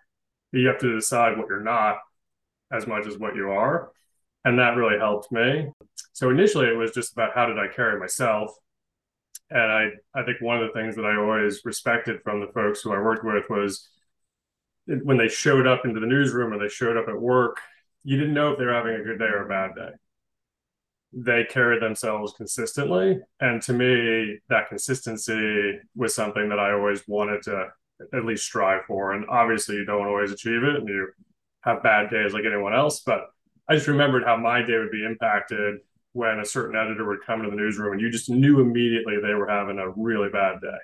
you 0.55 0.69
have 0.69 0.79
to 0.79 0.95
decide 0.95 1.37
what 1.37 1.49
you're 1.49 1.61
not 1.61 1.99
as 2.73 2.87
much 2.87 3.07
as 3.07 3.19
what 3.19 3.35
you 3.35 3.51
are. 3.51 3.91
And 4.45 4.59
that 4.59 4.77
really 4.77 4.99
helped 4.99 5.33
me. 5.33 5.69
So 6.13 6.31
initially 6.31 6.67
it 6.67 6.77
was 6.77 6.93
just 6.93 7.13
about 7.13 7.35
how 7.35 7.47
did 7.47 7.59
I 7.59 7.69
carry 7.69 7.99
myself? 7.99 8.53
And 9.51 9.61
I, 9.61 9.89
I 10.15 10.25
think 10.25 10.41
one 10.41 10.61
of 10.61 10.67
the 10.67 10.79
things 10.79 10.97
that 10.97 11.05
I 11.05 11.17
always 11.17 11.61
respected 11.65 12.23
from 12.23 12.41
the 12.41 12.53
folks 12.53 12.81
who 12.81 12.93
I 12.93 12.99
worked 12.99 13.25
with 13.25 13.49
was 13.51 13.89
when 14.87 15.17
they 15.17 15.29
showed 15.29 15.67
up 15.67 15.85
into 15.85 16.01
the 16.01 16.07
newsroom 16.07 16.53
or 16.53 16.59
they 16.59 16.69
showed 16.69 16.97
up 16.97 17.09
at 17.09 17.21
work, 17.21 17.59
you 18.03 18.19
didn't 18.19 18.35
know 18.35 18.53
if 18.53 18.59
they 18.59 18.65
were 18.65 18.75
having 18.75 18.95
a 18.95 19.05
good 19.05 19.19
day 19.19 19.27
or 19.27 19.45
a 19.45 19.49
bad 19.49 19.75
day. 19.75 19.91
They 21.13 21.45
carried 21.45 21.81
themselves 21.81 22.33
consistently. 22.37 23.21
And 23.41 23.63
to 23.63 23.73
me, 23.73 24.39
that 24.49 24.69
consistency 24.69 25.79
was 25.95 26.15
something 26.15 26.49
that 26.49 26.59
I 26.59 26.73
always 26.73 27.07
wanted 27.07 27.43
to 27.43 27.69
at 28.13 28.25
least 28.25 28.45
strive 28.45 28.85
for. 28.87 29.13
And 29.13 29.25
obviously, 29.29 29.77
you 29.77 29.85
don't 29.85 30.07
always 30.07 30.33
achieve 30.33 30.65
it, 30.65 30.75
and 30.75 30.89
you 30.89 31.09
have 31.63 31.83
bad 31.83 32.11
days 32.11 32.35
like 32.35 32.45
anyone 32.45 32.75
else. 32.75 33.01
But 33.01 33.27
I 33.69 33.75
just 33.75 33.87
remembered 33.87 34.25
how 34.25 34.37
my 34.37 34.63
day 34.63 34.77
would 34.77 34.91
be 34.91 35.05
impacted 35.05 35.77
when 36.15 36.39
a 36.39 36.45
certain 36.45 36.77
editor 36.77 37.07
would 37.07 37.25
come 37.27 37.41
into 37.41 37.51
the 37.51 37.57
newsroom, 37.57 37.93
and 37.93 38.01
you 38.01 38.09
just 38.09 38.31
knew 38.31 38.61
immediately 38.61 39.17
they 39.21 39.35
were 39.35 39.49
having 39.49 39.79
a 39.79 39.91
really 39.91 40.31
bad 40.31 40.61
day, 40.61 40.79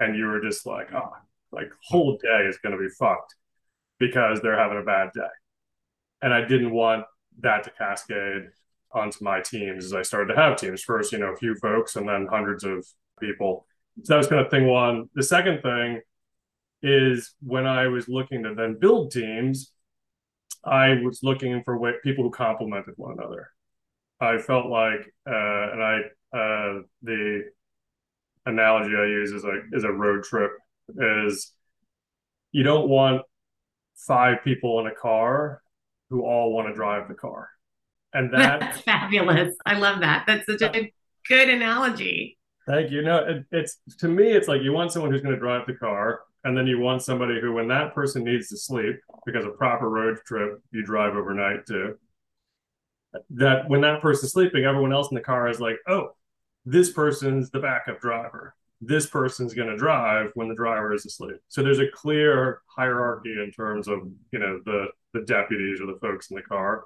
and 0.00 0.16
you 0.16 0.24
were 0.24 0.40
just 0.40 0.64
like, 0.66 0.92
oh, 0.94 1.12
like 1.52 1.70
whole 1.82 2.16
day 2.16 2.46
is 2.46 2.58
going 2.58 2.76
to 2.76 2.82
be 2.82 2.88
fucked 2.88 3.34
because 3.98 4.40
they're 4.40 4.58
having 4.58 4.78
a 4.78 4.84
bad 4.84 5.10
day. 5.12 5.28
And 6.22 6.32
I 6.32 6.44
didn't 6.44 6.70
want 6.70 7.04
that 7.40 7.64
to 7.64 7.70
cascade 7.70 8.50
onto 8.92 9.24
my 9.24 9.40
teams 9.40 9.84
as 9.84 9.92
I 9.92 10.02
started 10.02 10.32
to 10.32 10.40
have 10.40 10.56
teams. 10.56 10.82
First, 10.82 11.12
you 11.12 11.18
know, 11.18 11.32
a 11.32 11.36
few 11.36 11.54
folks 11.56 11.96
and 11.96 12.08
then 12.08 12.26
hundreds 12.30 12.64
of 12.64 12.86
people. 13.20 13.66
So 14.04 14.14
that 14.14 14.18
was 14.18 14.28
kind 14.28 14.44
of 14.44 14.50
thing 14.50 14.66
one. 14.66 15.08
The 15.14 15.22
second 15.22 15.62
thing 15.62 16.00
is 16.82 17.34
when 17.42 17.66
I 17.66 17.88
was 17.88 18.08
looking 18.08 18.44
to 18.44 18.54
then 18.54 18.78
build 18.78 19.10
teams, 19.10 19.72
I 20.64 21.00
was 21.02 21.20
looking 21.22 21.62
for 21.64 21.78
people 22.04 22.24
who 22.24 22.30
complemented 22.30 22.94
one 22.96 23.18
another. 23.18 23.50
I 24.20 24.38
felt 24.38 24.66
like, 24.66 25.12
uh, 25.26 25.72
and 25.72 25.82
I 25.82 26.00
uh, 26.32 26.82
the 27.02 27.44
analogy 28.46 28.94
I 28.96 29.06
use 29.06 29.32
is 29.32 29.44
like 29.44 29.62
is 29.72 29.84
a 29.84 29.92
road 29.92 30.24
trip 30.24 30.52
is 30.96 31.52
you 32.52 32.62
don't 32.62 32.88
want 32.88 33.22
five 33.94 34.42
people 34.42 34.80
in 34.80 34.86
a 34.86 34.94
car 34.94 35.62
who 36.10 36.22
all 36.22 36.52
want 36.52 36.68
to 36.68 36.74
drive 36.74 37.08
the 37.08 37.14
car. 37.14 37.48
And 38.12 38.32
that, 38.32 38.60
that's 38.60 38.80
fabulous. 38.80 39.54
I 39.66 39.78
love 39.78 40.00
that. 40.00 40.24
That's 40.26 40.46
such 40.46 40.62
a 40.62 40.92
good 41.28 41.48
analogy. 41.48 42.38
Thank 42.66 42.90
you. 42.90 43.02
No, 43.02 43.18
it, 43.18 43.44
it's 43.50 43.78
to 43.98 44.08
me, 44.08 44.32
it's 44.32 44.48
like 44.48 44.62
you 44.62 44.72
want 44.72 44.92
someone 44.92 45.10
who's 45.10 45.22
going 45.22 45.34
to 45.34 45.40
drive 45.40 45.66
the 45.66 45.74
car, 45.74 46.20
and 46.44 46.56
then 46.56 46.66
you 46.66 46.78
want 46.78 47.02
somebody 47.02 47.40
who, 47.40 47.52
when 47.54 47.68
that 47.68 47.94
person 47.94 48.24
needs 48.24 48.48
to 48.48 48.56
sleep, 48.56 48.96
because 49.24 49.44
a 49.44 49.50
proper 49.50 49.88
road 49.88 50.18
trip 50.26 50.62
you 50.70 50.82
drive 50.82 51.14
overnight 51.14 51.66
to, 51.66 51.98
that 53.30 53.68
when 53.68 53.80
that 53.82 54.00
person's 54.00 54.32
sleeping, 54.32 54.64
everyone 54.64 54.92
else 54.92 55.10
in 55.10 55.14
the 55.14 55.20
car 55.20 55.48
is 55.48 55.60
like, 55.60 55.76
oh, 55.86 56.10
this 56.64 56.92
person's 56.92 57.50
the 57.50 57.60
backup 57.60 58.00
driver. 58.00 58.54
This 58.80 59.06
person's 59.06 59.54
going 59.54 59.68
to 59.68 59.76
drive 59.76 60.30
when 60.34 60.48
the 60.48 60.54
driver 60.54 60.92
is 60.92 61.04
asleep. 61.06 61.38
So 61.48 61.62
there's 61.62 61.80
a 61.80 61.88
clear 61.92 62.60
hierarchy 62.66 63.32
in 63.32 63.50
terms 63.50 63.88
of 63.88 64.00
you 64.30 64.38
know 64.38 64.60
the 64.64 64.86
the 65.14 65.22
deputies 65.22 65.80
or 65.80 65.86
the 65.86 65.98
folks 66.00 66.30
in 66.30 66.36
the 66.36 66.42
car. 66.42 66.84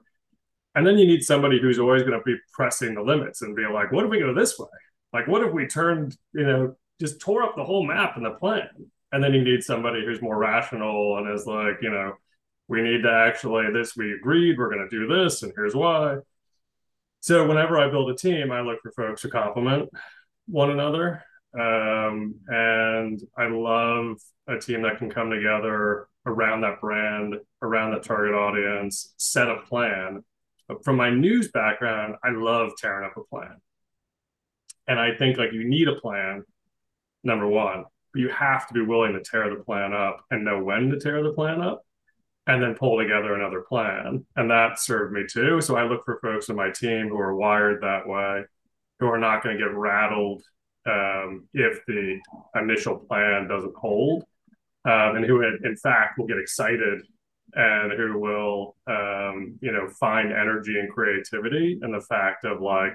And 0.74 0.86
then 0.86 0.96
you 0.96 1.06
need 1.06 1.22
somebody 1.22 1.60
who's 1.60 1.78
always 1.78 2.02
going 2.02 2.18
to 2.18 2.24
be 2.24 2.36
pressing 2.52 2.94
the 2.94 3.02
limits 3.02 3.42
and 3.42 3.54
be 3.54 3.66
like, 3.66 3.92
what 3.92 4.04
if 4.04 4.10
we 4.10 4.20
go 4.20 4.32
this 4.32 4.58
way? 4.58 4.68
Like, 5.12 5.28
what 5.28 5.42
if 5.42 5.52
we 5.52 5.66
turned, 5.66 6.16
you 6.32 6.46
know, 6.46 6.76
just 6.98 7.20
tore 7.20 7.42
up 7.42 7.56
the 7.56 7.64
whole 7.64 7.86
map 7.86 8.16
and 8.16 8.24
the 8.24 8.30
plan? 8.30 8.68
And 9.12 9.22
then 9.22 9.34
you 9.34 9.44
need 9.44 9.62
somebody 9.62 10.02
who's 10.02 10.22
more 10.22 10.38
rational 10.38 11.18
and 11.18 11.28
is 11.30 11.46
like, 11.46 11.76
you 11.82 11.90
know, 11.90 12.14
we 12.72 12.80
need 12.80 13.02
to 13.02 13.12
actually, 13.12 13.70
this, 13.70 13.94
we 13.94 14.14
agreed, 14.14 14.56
we're 14.56 14.74
going 14.74 14.88
to 14.88 14.96
do 14.98 15.06
this, 15.06 15.42
and 15.42 15.52
here's 15.54 15.74
why. 15.74 16.16
So 17.20 17.46
whenever 17.46 17.78
I 17.78 17.90
build 17.90 18.10
a 18.10 18.16
team, 18.16 18.50
I 18.50 18.62
look 18.62 18.80
for 18.80 18.90
folks 18.92 19.20
who 19.20 19.28
complement 19.28 19.90
one 20.46 20.70
another. 20.70 21.22
Um, 21.52 22.36
and 22.48 23.20
I 23.36 23.48
love 23.48 24.16
a 24.48 24.58
team 24.58 24.80
that 24.82 24.96
can 24.96 25.10
come 25.10 25.28
together 25.28 26.08
around 26.24 26.62
that 26.62 26.80
brand, 26.80 27.34
around 27.60 27.90
that 27.90 28.04
target 28.04 28.34
audience, 28.34 29.12
set 29.18 29.50
a 29.50 29.58
plan. 29.68 30.24
But 30.66 30.82
from 30.82 30.96
my 30.96 31.10
news 31.10 31.50
background, 31.50 32.14
I 32.24 32.30
love 32.30 32.70
tearing 32.78 33.04
up 33.04 33.18
a 33.18 33.24
plan. 33.24 33.60
And 34.88 34.98
I 34.98 35.14
think 35.14 35.36
like 35.36 35.52
you 35.52 35.68
need 35.68 35.88
a 35.88 36.00
plan, 36.00 36.42
number 37.22 37.46
one, 37.46 37.84
but 38.14 38.20
you 38.20 38.30
have 38.30 38.66
to 38.68 38.72
be 38.72 38.80
willing 38.80 39.12
to 39.12 39.20
tear 39.20 39.54
the 39.54 39.62
plan 39.62 39.92
up 39.92 40.24
and 40.30 40.42
know 40.42 40.64
when 40.64 40.88
to 40.88 40.98
tear 40.98 41.22
the 41.22 41.34
plan 41.34 41.60
up 41.60 41.82
and 42.46 42.62
then 42.62 42.74
pull 42.74 42.98
together 42.98 43.34
another 43.34 43.60
plan. 43.60 44.24
And 44.36 44.50
that 44.50 44.78
served 44.78 45.12
me 45.12 45.24
too. 45.30 45.60
So 45.60 45.76
I 45.76 45.84
look 45.84 46.04
for 46.04 46.18
folks 46.20 46.50
on 46.50 46.56
my 46.56 46.70
team 46.70 47.08
who 47.08 47.18
are 47.18 47.36
wired 47.36 47.82
that 47.82 48.06
way, 48.06 48.42
who 48.98 49.06
are 49.06 49.18
not 49.18 49.42
going 49.42 49.56
to 49.56 49.62
get 49.62 49.74
rattled 49.74 50.42
um, 50.86 51.48
if 51.54 51.84
the 51.86 52.18
initial 52.56 52.96
plan 52.96 53.46
doesn't 53.46 53.76
hold, 53.76 54.24
um, 54.84 55.16
and 55.16 55.24
who, 55.24 55.42
in 55.42 55.76
fact, 55.76 56.18
will 56.18 56.26
get 56.26 56.38
excited 56.38 57.02
and 57.54 57.92
who 57.92 58.18
will, 58.18 58.76
um, 58.88 59.58
you 59.60 59.70
know, 59.70 59.88
find 59.88 60.32
energy 60.32 60.78
and 60.78 60.90
creativity 60.90 61.78
in 61.82 61.92
the 61.92 62.00
fact 62.00 62.44
of 62.44 62.60
like, 62.60 62.94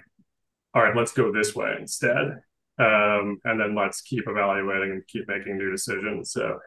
all 0.74 0.84
right, 0.84 0.96
let's 0.96 1.14
go 1.14 1.32
this 1.32 1.56
way 1.56 1.76
instead. 1.80 2.42
Um, 2.80 3.40
and 3.46 3.60
then 3.60 3.76
let's 3.76 4.02
keep 4.02 4.28
evaluating 4.28 4.92
and 4.92 5.08
keep 5.08 5.28
making 5.28 5.58
new 5.58 5.72
decisions. 5.72 6.32
So 6.32 6.60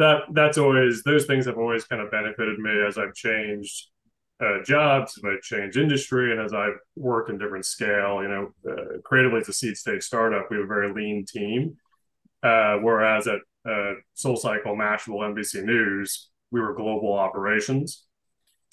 that 0.00 0.22
that's 0.32 0.56
always 0.56 1.02
those 1.02 1.26
things 1.26 1.44
have 1.44 1.58
always 1.58 1.84
kind 1.84 2.00
of 2.00 2.10
benefited 2.10 2.58
me 2.58 2.70
as 2.88 2.96
I've 2.96 3.14
changed 3.14 3.88
uh, 4.42 4.62
jobs, 4.64 5.18
as 5.18 5.24
I've 5.24 5.42
changed 5.42 5.76
industry, 5.76 6.32
and 6.32 6.40
as 6.40 6.54
I've 6.54 6.78
worked 6.96 7.28
in 7.28 7.36
different 7.36 7.66
scale. 7.66 8.22
You 8.22 8.28
know, 8.28 8.48
uh, 8.66 8.98
Creatively 9.04 9.40
as 9.40 9.48
a 9.50 9.52
seed 9.52 9.76
stage 9.76 10.02
startup, 10.02 10.50
we 10.50 10.56
have 10.56 10.64
a 10.64 10.68
very 10.68 10.94
lean 10.94 11.26
team, 11.26 11.76
uh, 12.42 12.76
whereas 12.76 13.28
at 13.28 13.40
uh, 13.68 13.92
SoulCycle, 14.16 14.74
Mashable, 14.74 15.20
NBC 15.20 15.64
News, 15.64 16.30
we 16.50 16.62
were 16.62 16.74
global 16.74 17.12
operations. 17.12 18.06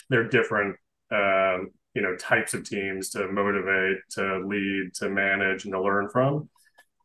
They're 0.09 0.29
different, 0.29 0.77
um, 1.11 1.71
you 1.93 2.01
know, 2.01 2.15
types 2.15 2.53
of 2.53 2.63
teams 2.63 3.09
to 3.09 3.27
motivate, 3.27 3.97
to 4.11 4.45
lead, 4.47 4.91
to 4.95 5.09
manage, 5.09 5.65
and 5.65 5.73
to 5.73 5.81
learn 5.81 6.07
from. 6.09 6.49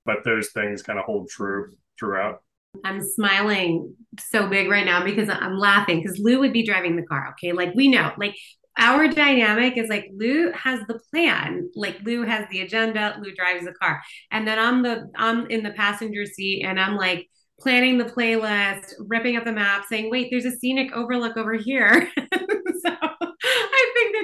But 0.05 0.23
those 0.25 0.51
things 0.51 0.85
kind 0.85 1.01
of 1.01 1.07
hold 1.07 1.29
true 1.29 1.73
throughout. 1.99 2.43
I'm 2.85 3.03
smiling 3.03 3.95
so 4.19 4.49
big 4.49 4.69
right 4.69 4.85
now 4.85 5.05
because 5.05 5.29
I'm 5.29 5.59
laughing 5.59 6.03
because 6.03 6.19
Lou 6.19 6.41
would 6.41 6.53
be 6.53 6.65
driving 6.65 6.97
the 6.97 7.03
car. 7.03 7.31
Okay. 7.33 7.53
Like 7.53 7.75
we 7.75 7.89
know, 7.89 8.13
like 8.19 8.37
our 8.79 9.09
dynamic 9.09 9.77
is 9.77 9.89
like 9.89 10.09
Lou 10.15 10.51
has 10.53 10.81
the 10.89 10.99
plan, 11.11 11.71
like 11.75 12.01
Lou 12.03 12.23
has 12.23 12.49
the 12.51 12.61
agenda, 12.61 13.19
Lou 13.23 13.35
drives 13.35 13.65
the 13.65 13.73
car. 13.73 14.03
And 14.31 14.47
then 14.47 14.59
I'm 14.59 14.83
the 14.83 15.11
I'm 15.17 15.47
in 15.51 15.63
the 15.63 15.73
passenger 15.73 16.25
seat 16.25 16.65
and 16.65 16.81
I'm 16.81 16.97
like 16.97 17.29
planning 17.61 17.99
the 17.99 18.05
playlist, 18.05 18.93
ripping 18.99 19.37
up 19.37 19.45
the 19.45 19.53
map, 19.53 19.85
saying, 19.89 20.11
wait, 20.11 20.29
there's 20.31 20.47
a 20.47 20.57
scenic 20.57 20.93
overlook 20.93 21.37
over 21.37 21.55
here. 21.55 22.11
so 22.85 22.97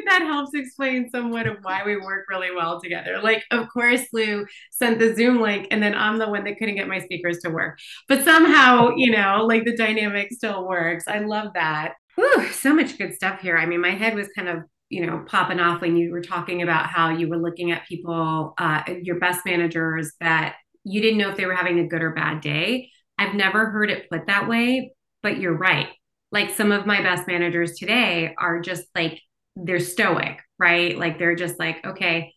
that 0.06 0.18
that 0.18 0.26
helps 0.26 0.54
explain 0.54 1.08
somewhat 1.10 1.46
of 1.46 1.58
why 1.62 1.82
we 1.84 1.96
work 1.96 2.26
really 2.28 2.54
well 2.54 2.80
together. 2.80 3.20
Like, 3.22 3.44
of 3.50 3.68
course, 3.68 4.02
Lou 4.12 4.46
sent 4.70 4.98
the 4.98 5.14
Zoom 5.14 5.40
link, 5.40 5.68
and 5.70 5.82
then 5.82 5.94
I'm 5.94 6.18
the 6.18 6.28
one 6.28 6.44
that 6.44 6.58
couldn't 6.58 6.76
get 6.76 6.88
my 6.88 7.00
speakers 7.00 7.38
to 7.38 7.50
work. 7.50 7.78
But 8.08 8.24
somehow, 8.24 8.90
you 8.96 9.10
know, 9.10 9.44
like 9.46 9.64
the 9.64 9.76
dynamic 9.76 10.32
still 10.32 10.66
works. 10.66 11.04
I 11.06 11.20
love 11.20 11.52
that. 11.54 11.94
Whew, 12.16 12.48
so 12.52 12.74
much 12.74 12.98
good 12.98 13.14
stuff 13.14 13.40
here. 13.40 13.56
I 13.56 13.66
mean, 13.66 13.80
my 13.80 13.90
head 13.90 14.14
was 14.14 14.28
kind 14.34 14.48
of 14.48 14.64
you 14.90 15.06
know 15.06 15.24
popping 15.28 15.60
off 15.60 15.82
when 15.82 15.96
you 15.96 16.10
were 16.10 16.22
talking 16.22 16.62
about 16.62 16.86
how 16.86 17.10
you 17.10 17.28
were 17.28 17.36
looking 17.36 17.70
at 17.72 17.86
people 17.86 18.54
uh, 18.56 18.82
your 19.02 19.18
best 19.18 19.44
managers 19.44 20.12
that 20.18 20.56
you 20.82 21.02
didn't 21.02 21.18
know 21.18 21.28
if 21.28 21.36
they 21.36 21.44
were 21.44 21.54
having 21.54 21.78
a 21.78 21.86
good 21.86 22.00
or 22.00 22.14
bad 22.14 22.40
day 22.40 22.90
i've 23.18 23.34
never 23.34 23.66
heard 23.66 23.90
it 23.90 24.08
put 24.08 24.26
that 24.28 24.48
way 24.48 24.90
but 25.22 25.36
you're 25.38 25.54
right 25.54 25.88
like 26.32 26.48
some 26.48 26.72
of 26.72 26.86
my 26.86 27.02
best 27.02 27.26
managers 27.26 27.76
today 27.78 28.34
are 28.38 28.60
just 28.60 28.84
like 28.94 29.20
they're 29.64 29.80
stoic, 29.80 30.40
right? 30.58 30.96
Like 30.98 31.18
they're 31.18 31.34
just 31.34 31.58
like, 31.58 31.84
okay, 31.84 32.34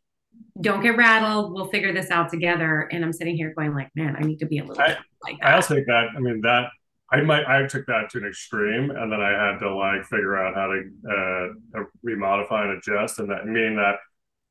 don't 0.60 0.82
get 0.82 0.98
rattled. 0.98 1.54
We'll 1.54 1.68
figure 1.68 1.94
this 1.94 2.10
out 2.12 2.30
together. 2.30 2.90
And 2.92 3.04
I'm 3.04 3.14
sitting 3.14 3.36
here 3.36 3.54
going 3.56 3.74
like, 3.74 3.90
man, 3.96 4.16
I 4.18 4.22
need 4.22 4.40
to 4.40 4.46
be 4.46 4.60
a 4.60 4.64
little 4.64 4.82
I, 4.82 4.98
like 5.24 5.40
that. 5.40 5.56
I'll 5.56 5.62
take 5.62 5.86
that. 5.88 6.08
I 6.16 6.20
mean, 6.20 6.42
that 6.42 6.70
I 7.12 7.22
might, 7.22 7.46
I 7.46 7.68
took 7.68 7.86
that 7.88 8.10
to 8.12 8.20
an 8.20 8.26
extreme 8.26 8.90
and 8.92 9.12
then 9.12 9.22
I 9.22 9.32
had 9.32 9.60
to 9.60 9.74
like 9.74 10.04
figure 10.06 10.38
out 10.38 10.56
how 10.56 10.68
to 10.68 11.80
uh, 11.80 11.84
remodify 12.06 12.70
and 12.70 12.78
adjust. 12.78 13.20
And 13.20 13.30
that 13.30 13.46
meaning 13.46 13.76
that 13.76 13.96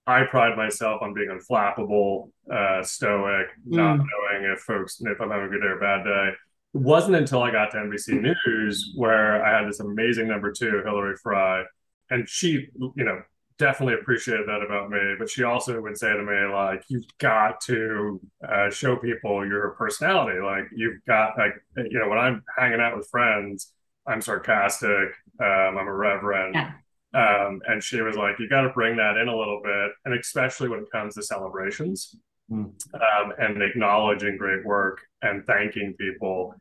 I 0.07 0.25
pride 0.25 0.57
myself 0.57 1.03
on 1.03 1.15
being 1.15 1.29
unflappable, 1.29 2.31
uh, 2.53 2.83
stoic, 2.83 3.49
not 3.65 3.99
mm. 3.99 4.05
knowing 4.05 4.53
if 4.53 4.61
folks, 4.61 5.01
if 5.01 5.21
I'm 5.21 5.31
having 5.31 5.47
a 5.47 5.49
good 5.49 5.61
day 5.61 5.69
or 5.69 5.79
bad 5.79 6.05
day. 6.05 6.33
It 6.75 6.81
wasn't 6.81 7.17
until 7.17 7.43
I 7.43 7.51
got 7.51 7.71
to 7.73 7.79
NBC 7.79 8.35
News 8.47 8.93
where 8.95 9.45
I 9.45 9.59
had 9.59 9.69
this 9.69 9.81
amazing 9.81 10.29
number 10.29 10.53
two, 10.53 10.83
Hillary 10.85 11.17
Fry, 11.23 11.65
and 12.11 12.29
she, 12.29 12.69
you 12.75 13.05
know, 13.05 13.23
definitely 13.59 13.95
appreciated 13.95 14.49
that 14.49 14.63
about 14.63 14.91
me. 14.91 14.99
But 15.19 15.29
she 15.29 15.45
also 15.45 15.81
would 15.81 15.97
say 15.97 16.13
to 16.13 16.23
me, 16.23 16.53
like, 16.53 16.83
you've 16.89 17.07
got 17.19 17.61
to 17.63 18.21
uh, 18.47 18.71
show 18.71 18.97
people 18.97 19.47
your 19.47 19.71
personality. 19.71 20.41
Like, 20.41 20.65
you've 20.75 21.05
got, 21.07 21.39
like, 21.39 21.55
you 21.77 21.99
know, 21.99 22.09
when 22.09 22.19
I'm 22.19 22.43
hanging 22.59 22.81
out 22.81 22.97
with 22.97 23.09
friends, 23.11 23.73
I'm 24.07 24.23
sarcastic. 24.23 25.15
Um, 25.41 25.77
I'm 25.79 25.87
irreverent. 25.87 26.55
Yeah. 26.55 26.73
Um, 27.13 27.61
and 27.67 27.83
she 27.83 28.01
was 28.01 28.17
like, 28.17 28.39
you 28.39 28.49
got 28.49 28.63
to 28.63 28.71
bring 28.71 28.97
that 28.97 29.17
in 29.17 29.29
a 29.29 29.37
little 29.37 29.61
bit. 29.63 29.91
And 30.05 30.19
especially 30.19 30.69
when 30.69 30.81
it 30.81 30.91
comes 30.91 31.17
to 31.17 31.23
celebrations 31.23 32.17
mm. 32.51 32.65
um, 32.95 33.33
and 33.39 33.63
acknowledging 33.63 34.37
great 34.37 34.65
work 34.65 35.01
and 35.21 35.45
thanking 35.45 35.95
people. 35.99 36.55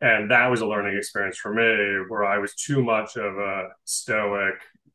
And 0.00 0.30
that 0.30 0.46
was 0.46 0.60
a 0.60 0.66
learning 0.66 0.96
experience 0.96 1.38
for 1.38 1.52
me 1.52 2.04
where 2.08 2.24
I 2.24 2.38
was 2.38 2.54
too 2.54 2.82
much 2.82 3.16
of 3.16 3.36
a 3.36 3.68
stoic, 3.84 4.54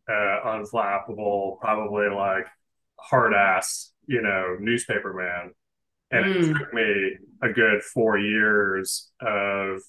uh, 0.10 0.40
unflappable, 0.46 1.60
probably 1.60 2.10
like 2.10 2.46
hard 3.00 3.34
ass, 3.34 3.92
you 4.08 4.22
know, 4.22 4.58
newspaper 4.60 5.14
man. 5.14 5.54
And 6.12 6.26
mm. 6.26 6.50
it 6.50 6.58
took 6.58 6.74
me 6.74 7.18
a 7.42 7.50
good 7.50 7.82
four 7.82 8.18
years 8.18 9.12
of 9.22 9.82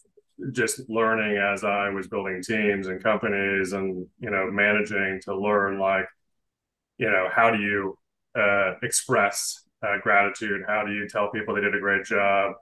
just 0.52 0.88
learning 0.88 1.36
as 1.36 1.64
I 1.64 1.90
was 1.90 2.08
building 2.08 2.42
teams 2.42 2.86
and 2.86 3.02
companies 3.02 3.72
and, 3.72 4.06
you 4.18 4.30
know, 4.30 4.50
managing 4.50 5.20
to 5.24 5.36
learn 5.36 5.78
like, 5.78 6.06
you 6.98 7.10
know, 7.10 7.28
how 7.30 7.50
do 7.50 7.58
you 7.58 7.98
uh, 8.38 8.74
express 8.82 9.64
uh, 9.82 9.98
gratitude? 10.02 10.62
How 10.66 10.84
do 10.86 10.92
you 10.92 11.08
tell 11.08 11.30
people 11.30 11.54
they 11.54 11.60
did 11.60 11.74
a 11.74 11.80
great 11.80 12.04
job? 12.04 12.54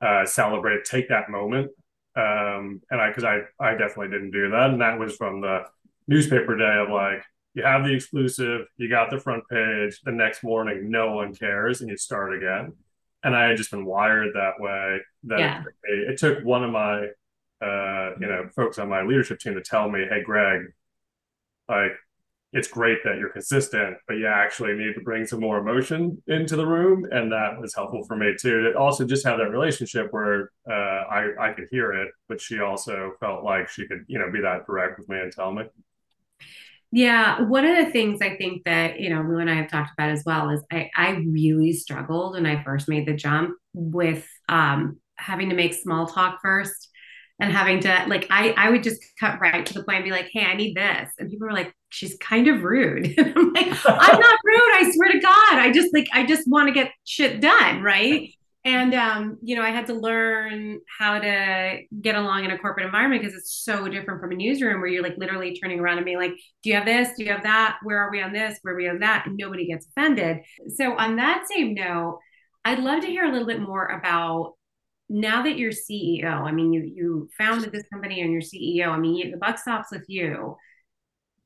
Uh, 0.00 0.24
celebrate, 0.24 0.84
take 0.84 1.08
that 1.08 1.28
moment. 1.28 1.70
Um, 2.14 2.80
and 2.90 3.00
I, 3.00 3.12
cause 3.12 3.24
I, 3.24 3.40
I 3.58 3.72
definitely 3.72 4.08
didn't 4.08 4.32
do 4.32 4.50
that. 4.50 4.70
And 4.70 4.80
that 4.80 4.98
was 4.98 5.16
from 5.16 5.40
the, 5.40 5.64
newspaper 6.08 6.56
day 6.56 6.78
of 6.78 6.90
like 6.90 7.22
you 7.54 7.62
have 7.62 7.84
the 7.84 7.94
exclusive, 7.94 8.62
you 8.76 8.88
got 8.88 9.10
the 9.10 9.18
front 9.18 9.44
page, 9.48 10.00
the 10.04 10.12
next 10.12 10.42
morning 10.42 10.90
no 10.90 11.12
one 11.12 11.34
cares, 11.34 11.80
and 11.80 11.90
you 11.90 11.96
start 11.96 12.34
again. 12.34 12.72
And 13.22 13.34
I 13.36 13.48
had 13.48 13.56
just 13.56 13.70
been 13.70 13.84
wired 13.84 14.34
that 14.34 14.54
way. 14.58 15.00
That 15.24 15.38
yeah. 15.38 15.62
it, 15.84 16.10
it, 16.10 16.18
took 16.18 16.44
one 16.44 16.62
of 16.64 16.70
my 16.70 17.06
uh, 17.60 18.14
you 18.20 18.26
know 18.26 18.48
folks 18.54 18.78
on 18.78 18.88
my 18.88 19.02
leadership 19.02 19.40
team 19.40 19.54
to 19.54 19.60
tell 19.60 19.88
me, 19.90 20.04
"Hey, 20.08 20.22
Greg, 20.22 20.66
like 21.68 21.92
it's 22.52 22.68
great 22.68 22.98
that 23.04 23.18
you're 23.18 23.28
consistent, 23.28 23.96
but 24.06 24.14
you 24.14 24.26
actually 24.26 24.72
need 24.72 24.94
to 24.94 25.00
bring 25.02 25.26
some 25.26 25.40
more 25.40 25.58
emotion 25.58 26.22
into 26.28 26.56
the 26.56 26.66
room. 26.66 27.06
And 27.10 27.30
that 27.30 27.60
was 27.60 27.74
helpful 27.74 28.04
for 28.04 28.16
me 28.16 28.34
too. 28.40 28.62
To 28.62 28.78
also 28.78 29.04
just 29.04 29.26
have 29.26 29.38
that 29.38 29.50
relationship 29.50 30.08
where 30.12 30.50
uh, 30.68 30.72
I, 30.72 31.28
I 31.38 31.52
could 31.52 31.68
hear 31.70 31.92
it, 31.92 32.10
but 32.26 32.40
she 32.40 32.60
also 32.60 33.12
felt 33.20 33.44
like 33.44 33.68
she 33.68 33.86
could, 33.86 34.04
you 34.06 34.18
know, 34.18 34.30
be 34.32 34.40
that 34.40 34.64
direct 34.66 34.98
with 34.98 35.08
me 35.10 35.18
and 35.20 35.30
tell 35.30 35.52
me. 35.52 35.64
Yeah, 36.90 37.42
one 37.42 37.66
of 37.66 37.76
the 37.76 37.90
things 37.92 38.22
I 38.22 38.36
think 38.36 38.64
that, 38.64 38.98
you 38.98 39.10
know, 39.10 39.20
Lou 39.20 39.38
and 39.38 39.50
I 39.50 39.54
have 39.56 39.70
talked 39.70 39.92
about 39.92 40.10
as 40.10 40.22
well 40.24 40.48
is 40.50 40.62
I, 40.72 40.90
I 40.96 41.10
really 41.10 41.74
struggled 41.74 42.32
when 42.32 42.46
I 42.46 42.62
first 42.62 42.88
made 42.88 43.06
the 43.06 43.12
jump 43.12 43.54
with 43.74 44.26
um, 44.48 44.98
having 45.16 45.50
to 45.50 45.56
make 45.56 45.74
small 45.74 46.06
talk 46.06 46.38
first 46.40 46.88
and 47.40 47.52
having 47.52 47.80
to 47.80 48.04
like 48.08 48.26
I 48.30 48.52
I 48.56 48.70
would 48.70 48.82
just 48.82 49.00
cut 49.20 49.40
right 49.40 49.64
to 49.64 49.74
the 49.74 49.84
point 49.84 49.98
and 49.98 50.04
be 50.04 50.10
like, 50.10 50.28
hey, 50.32 50.44
I 50.44 50.54
need 50.54 50.74
this. 50.76 51.10
And 51.18 51.30
people 51.30 51.46
were 51.46 51.52
like, 51.52 51.72
she's 51.90 52.16
kind 52.20 52.48
of 52.48 52.62
rude. 52.62 53.14
I'm 53.18 53.52
like, 53.52 53.86
I'm 53.86 54.20
not 54.20 54.38
rude, 54.44 54.74
I 54.74 54.90
swear 54.94 55.12
to 55.12 55.20
God. 55.20 55.58
I 55.58 55.70
just 55.72 55.92
like 55.92 56.08
I 56.12 56.26
just 56.26 56.48
want 56.48 56.68
to 56.68 56.74
get 56.74 56.90
shit 57.04 57.40
done, 57.40 57.82
right? 57.82 58.30
And 58.64 58.92
um, 58.94 59.38
you 59.42 59.56
know, 59.56 59.62
I 59.62 59.70
had 59.70 59.86
to 59.86 59.94
learn 59.94 60.80
how 60.98 61.18
to 61.18 61.78
get 62.02 62.16
along 62.16 62.44
in 62.44 62.50
a 62.50 62.58
corporate 62.58 62.86
environment 62.86 63.22
because 63.22 63.36
it's 63.36 63.62
so 63.64 63.88
different 63.88 64.20
from 64.20 64.32
a 64.32 64.34
newsroom 64.34 64.80
where 64.80 64.90
you're 64.90 65.02
like 65.02 65.16
literally 65.16 65.56
turning 65.56 65.80
around 65.80 65.98
and 65.98 66.04
being 66.04 66.18
like, 66.18 66.34
Do 66.62 66.70
you 66.70 66.74
have 66.74 66.84
this? 66.84 67.10
Do 67.16 67.24
you 67.24 67.32
have 67.32 67.44
that? 67.44 67.78
Where 67.82 67.98
are 67.98 68.10
we 68.10 68.20
on 68.20 68.32
this? 68.32 68.58
Where 68.62 68.74
are 68.74 68.76
we 68.76 68.88
on 68.88 68.98
that? 68.98 69.26
And 69.26 69.36
nobody 69.36 69.66
gets 69.66 69.86
offended. 69.86 70.38
So 70.76 70.96
on 70.96 71.16
that 71.16 71.44
same 71.48 71.74
note, 71.74 72.18
I'd 72.64 72.80
love 72.80 73.02
to 73.02 73.08
hear 73.08 73.24
a 73.24 73.32
little 73.32 73.46
bit 73.46 73.60
more 73.60 73.86
about 73.86 74.54
now 75.08 75.42
that 75.42 75.56
you're 75.56 75.72
CEO, 75.72 76.42
I 76.42 76.52
mean, 76.52 76.72
you 76.72 76.82
you 76.82 77.28
founded 77.38 77.72
this 77.72 77.88
company 77.92 78.20
and 78.20 78.32
you're 78.32 78.42
CEO. 78.42 78.88
I 78.88 78.98
mean, 78.98 79.14
you, 79.14 79.30
the 79.30 79.38
buck 79.38 79.58
stops 79.58 79.88
with 79.90 80.04
you. 80.08 80.56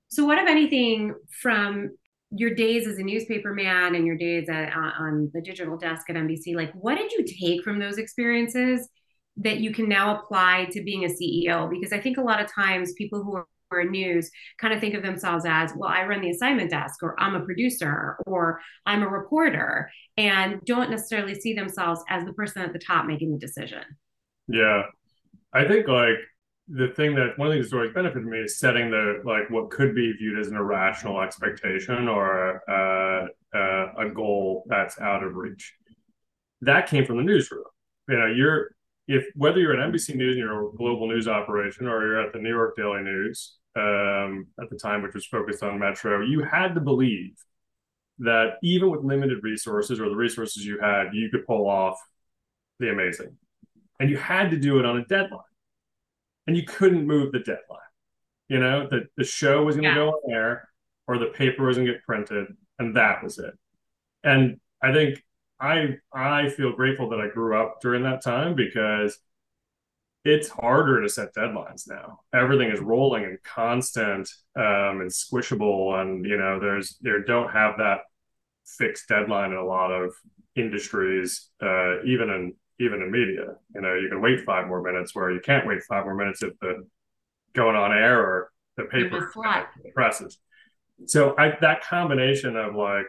So, 0.08 0.24
what, 0.24 0.38
if 0.38 0.48
anything, 0.48 1.14
from 1.40 1.96
your 2.34 2.54
days 2.54 2.86
as 2.86 2.98
a 2.98 3.02
newspaper 3.02 3.52
man 3.52 3.94
and 3.94 4.06
your 4.06 4.16
days 4.16 4.48
at, 4.48 4.72
uh, 4.74 4.92
on 4.98 5.30
the 5.34 5.40
digital 5.40 5.76
desk 5.76 6.08
at 6.08 6.16
NBC, 6.16 6.54
like, 6.54 6.72
what 6.72 6.96
did 6.96 7.12
you 7.12 7.24
take 7.24 7.62
from 7.62 7.78
those 7.78 7.98
experiences 7.98 8.88
that 9.36 9.58
you 9.58 9.72
can 9.72 9.88
now 9.88 10.18
apply 10.18 10.68
to 10.72 10.82
being 10.82 11.04
a 11.04 11.08
CEO? 11.08 11.68
Because 11.68 11.92
I 11.92 12.00
think 12.00 12.16
a 12.16 12.22
lot 12.22 12.40
of 12.40 12.52
times 12.52 12.92
people 12.94 13.22
who 13.22 13.36
are 13.36 13.46
or 13.72 13.84
news 13.84 14.30
kind 14.58 14.74
of 14.74 14.80
think 14.80 14.94
of 14.94 15.02
themselves 15.02 15.44
as, 15.48 15.72
well, 15.74 15.88
I 15.88 16.04
run 16.04 16.20
the 16.20 16.30
assignment 16.30 16.70
desk, 16.70 17.02
or 17.02 17.18
I'm 17.18 17.34
a 17.34 17.44
producer, 17.44 18.18
or 18.26 18.60
I'm 18.86 19.02
a 19.02 19.08
reporter, 19.08 19.90
and 20.16 20.60
don't 20.66 20.90
necessarily 20.90 21.34
see 21.34 21.54
themselves 21.54 22.02
as 22.08 22.24
the 22.24 22.34
person 22.34 22.62
at 22.62 22.72
the 22.72 22.78
top 22.78 23.06
making 23.06 23.32
the 23.32 23.38
decision. 23.38 23.82
Yeah. 24.46 24.82
I 25.54 25.66
think 25.66 25.88
like 25.88 26.16
the 26.68 26.88
thing 26.88 27.14
that 27.16 27.36
one 27.36 27.48
of 27.48 27.54
these 27.54 27.72
always 27.72 27.92
benefited 27.92 28.26
me 28.26 28.38
is 28.38 28.58
setting 28.58 28.90
the 28.90 29.20
like 29.24 29.50
what 29.50 29.70
could 29.70 29.94
be 29.94 30.12
viewed 30.12 30.38
as 30.38 30.48
an 30.48 30.56
irrational 30.56 31.20
expectation 31.20 32.08
or 32.08 32.62
uh, 32.70 33.26
uh, 33.56 33.92
a 33.98 34.08
goal 34.08 34.64
that's 34.66 35.00
out 35.00 35.22
of 35.22 35.34
reach. 35.34 35.74
That 36.60 36.88
came 36.88 37.04
from 37.04 37.16
the 37.16 37.24
newsroom. 37.24 37.64
You 38.08 38.18
know, 38.18 38.26
you're 38.26 38.70
if 39.08 39.26
whether 39.34 39.58
you're 39.58 39.78
at 39.78 39.92
NBC 39.92 40.14
News 40.14 40.36
and 40.36 40.44
you're 40.44 40.68
a 40.68 40.76
global 40.76 41.08
news 41.08 41.26
operation 41.26 41.88
or 41.88 42.06
you're 42.06 42.20
at 42.20 42.32
the 42.32 42.38
New 42.38 42.50
York 42.50 42.76
Daily 42.76 43.02
News, 43.02 43.56
um, 43.76 44.46
at 44.60 44.70
the 44.70 44.78
time, 44.80 45.02
which 45.02 45.14
was 45.14 45.26
focused 45.26 45.62
on 45.62 45.78
Metro, 45.78 46.22
you 46.22 46.42
had 46.42 46.74
to 46.74 46.80
believe 46.80 47.34
that 48.18 48.54
even 48.62 48.90
with 48.90 49.02
limited 49.02 49.42
resources 49.42 50.00
or 50.00 50.08
the 50.08 50.16
resources 50.16 50.64
you 50.64 50.78
had, 50.78 51.08
you 51.12 51.30
could 51.30 51.46
pull 51.46 51.68
off 51.68 51.98
the 52.78 52.90
amazing. 52.90 53.36
And 53.98 54.10
you 54.10 54.16
had 54.16 54.50
to 54.50 54.56
do 54.56 54.78
it 54.78 54.84
on 54.84 54.98
a 54.98 55.04
deadline. 55.04 55.40
And 56.46 56.56
you 56.56 56.64
couldn't 56.64 57.06
move 57.06 57.32
the 57.32 57.38
deadline. 57.38 57.78
You 58.48 58.58
know, 58.58 58.88
the, 58.88 59.06
the 59.16 59.24
show 59.24 59.64
was 59.64 59.76
going 59.76 59.84
to 59.84 59.90
yeah. 59.90 59.94
go 59.94 60.10
on 60.10 60.32
air 60.32 60.68
or 61.06 61.18
the 61.18 61.26
paper 61.26 61.66
was 61.66 61.76
going 61.76 61.86
to 61.86 61.92
get 61.94 62.02
printed, 62.04 62.46
and 62.78 62.96
that 62.96 63.22
was 63.22 63.38
it. 63.38 63.54
And 64.24 64.60
I 64.82 64.92
think 64.92 65.22
I 65.60 65.98
I 66.12 66.48
feel 66.50 66.72
grateful 66.72 67.08
that 67.10 67.20
I 67.20 67.28
grew 67.28 67.56
up 67.56 67.80
during 67.80 68.02
that 68.02 68.22
time 68.22 68.54
because 68.54 69.18
it's 70.24 70.48
harder 70.48 71.02
to 71.02 71.08
set 71.08 71.34
deadlines 71.34 71.88
now. 71.88 72.20
Everything 72.32 72.70
is 72.70 72.80
rolling 72.80 73.24
and 73.24 73.42
constant 73.42 74.28
um, 74.56 75.00
and 75.00 75.10
squishable, 75.10 76.00
and 76.00 76.24
you 76.24 76.36
know, 76.36 76.60
there's 76.60 76.98
there 77.00 77.22
don't 77.22 77.50
have 77.50 77.78
that 77.78 78.00
fixed 78.64 79.08
deadline 79.08 79.52
in 79.52 79.58
a 79.58 79.64
lot 79.64 79.90
of 79.90 80.14
industries, 80.54 81.48
uh, 81.60 82.02
even 82.04 82.30
in 82.30 82.54
even 82.82 83.02
in 83.02 83.10
media. 83.10 83.56
You 83.74 83.80
know, 83.80 83.94
you 83.94 84.08
can 84.08 84.20
wait 84.20 84.40
five 84.40 84.66
more 84.66 84.82
minutes 84.82 85.14
where 85.14 85.30
you 85.30 85.40
can't 85.40 85.66
wait 85.66 85.82
five 85.84 86.04
more 86.04 86.14
minutes 86.14 86.42
if 86.42 86.58
the 86.60 86.86
going 87.54 87.76
on 87.76 87.92
air 87.92 88.20
or 88.20 88.52
the 88.76 88.84
paper 88.84 89.30
presses. 89.94 90.38
So 91.06 91.34
I, 91.36 91.56
that 91.60 91.84
combination 91.84 92.56
of 92.56 92.74
like, 92.74 93.08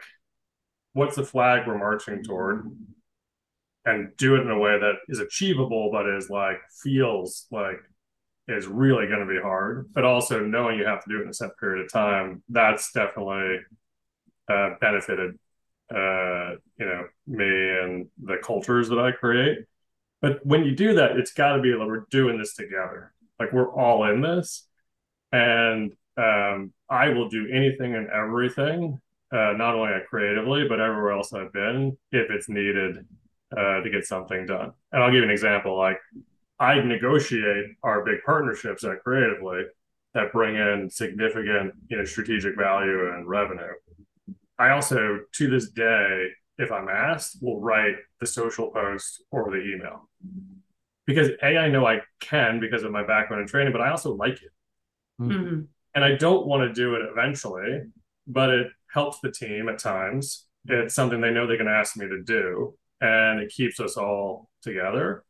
what's 0.92 1.16
the 1.16 1.24
flag 1.24 1.66
we're 1.66 1.78
marching 1.78 2.22
toward? 2.22 2.70
and 3.84 4.16
do 4.16 4.36
it 4.36 4.40
in 4.40 4.50
a 4.50 4.58
way 4.58 4.78
that 4.78 4.94
is 5.08 5.20
achievable, 5.20 5.90
but 5.92 6.08
is 6.08 6.30
like 6.30 6.58
feels 6.82 7.46
like 7.50 7.76
is 8.48 8.66
really 8.66 9.06
going 9.06 9.20
to 9.20 9.26
be 9.26 9.40
hard. 9.40 9.90
But 9.94 10.04
also 10.04 10.40
knowing 10.40 10.78
you 10.78 10.86
have 10.86 11.02
to 11.04 11.10
do 11.10 11.18
it 11.18 11.22
in 11.22 11.28
a 11.28 11.34
set 11.34 11.50
period 11.58 11.84
of 11.84 11.92
time, 11.92 12.42
that's 12.48 12.92
definitely 12.92 13.58
uh, 14.48 14.70
benefited 14.80 15.38
uh, 15.90 16.56
you 16.78 16.86
know 16.86 17.06
me 17.26 17.44
and 17.46 18.06
the 18.22 18.36
cultures 18.42 18.88
that 18.88 18.98
I 18.98 19.12
create. 19.12 19.58
But 20.20 20.44
when 20.44 20.64
you 20.64 20.74
do 20.74 20.94
that, 20.94 21.16
it's 21.16 21.32
got 21.32 21.56
to 21.56 21.62
be 21.62 21.74
like 21.74 21.86
we're 21.86 22.06
doing 22.10 22.38
this 22.38 22.54
together. 22.54 23.12
Like 23.38 23.52
we're 23.52 23.72
all 23.72 24.10
in 24.10 24.22
this, 24.22 24.66
and 25.32 25.92
um, 26.16 26.72
I 26.88 27.08
will 27.08 27.28
do 27.28 27.48
anything 27.52 27.94
and 27.94 28.08
everything, 28.08 29.00
uh, 29.32 29.52
not 29.56 29.74
only 29.74 29.92
at 29.92 30.06
Creatively 30.06 30.66
but 30.68 30.80
everywhere 30.80 31.12
else 31.12 31.32
I've 31.32 31.52
been, 31.52 31.98
if 32.12 32.30
it's 32.30 32.48
needed 32.48 33.04
uh, 33.56 33.80
to 33.80 33.90
get 33.90 34.04
something 34.04 34.46
done. 34.46 34.72
And 34.92 35.02
I'll 35.02 35.10
give 35.10 35.18
you 35.18 35.24
an 35.24 35.30
example. 35.30 35.76
Like 35.76 35.98
I 36.58 36.80
negotiate 36.80 37.66
our 37.82 38.04
big 38.04 38.22
partnerships 38.24 38.84
at 38.84 39.02
Creatively 39.02 39.64
that 40.14 40.32
bring 40.32 40.54
in 40.54 40.88
significant, 40.88 41.74
you 41.88 41.98
know, 41.98 42.04
strategic 42.04 42.56
value 42.56 43.12
and 43.12 43.28
revenue. 43.28 43.72
I 44.58 44.70
also, 44.70 45.20
to 45.32 45.50
this 45.50 45.70
day, 45.70 46.28
if 46.58 46.70
I'm 46.70 46.88
asked, 46.88 47.38
will 47.42 47.60
write 47.60 47.96
the 48.20 48.26
social 48.26 48.70
post 48.70 49.22
or 49.30 49.50
the 49.50 49.62
email. 49.74 50.08
Because 51.06 51.30
A, 51.42 51.58
I 51.58 51.68
know 51.68 51.86
I 51.86 52.00
can 52.20 52.60
because 52.60 52.82
of 52.84 52.92
my 52.92 53.04
background 53.04 53.40
and 53.40 53.48
training, 53.48 53.72
but 53.72 53.82
I 53.82 53.90
also 53.90 54.14
like 54.14 54.34
it. 54.34 54.52
Mm-hmm. 55.20 55.62
And 55.94 56.04
I 56.04 56.14
don't 56.16 56.46
want 56.46 56.62
to 56.62 56.72
do 56.72 56.94
it 56.94 57.02
eventually, 57.10 57.82
but 58.26 58.50
it 58.50 58.68
helps 58.92 59.20
the 59.20 59.30
team 59.30 59.68
at 59.68 59.78
times. 59.78 60.46
It's 60.66 60.94
something 60.94 61.20
they 61.20 61.30
know 61.30 61.46
they're 61.46 61.56
going 61.56 61.68
to 61.68 61.76
ask 61.76 61.96
me 61.96 62.06
to 62.08 62.22
do 62.22 62.74
and 63.00 63.40
it 63.40 63.52
keeps 63.52 63.80
us 63.80 63.96
all 63.96 64.48
together. 64.62 65.24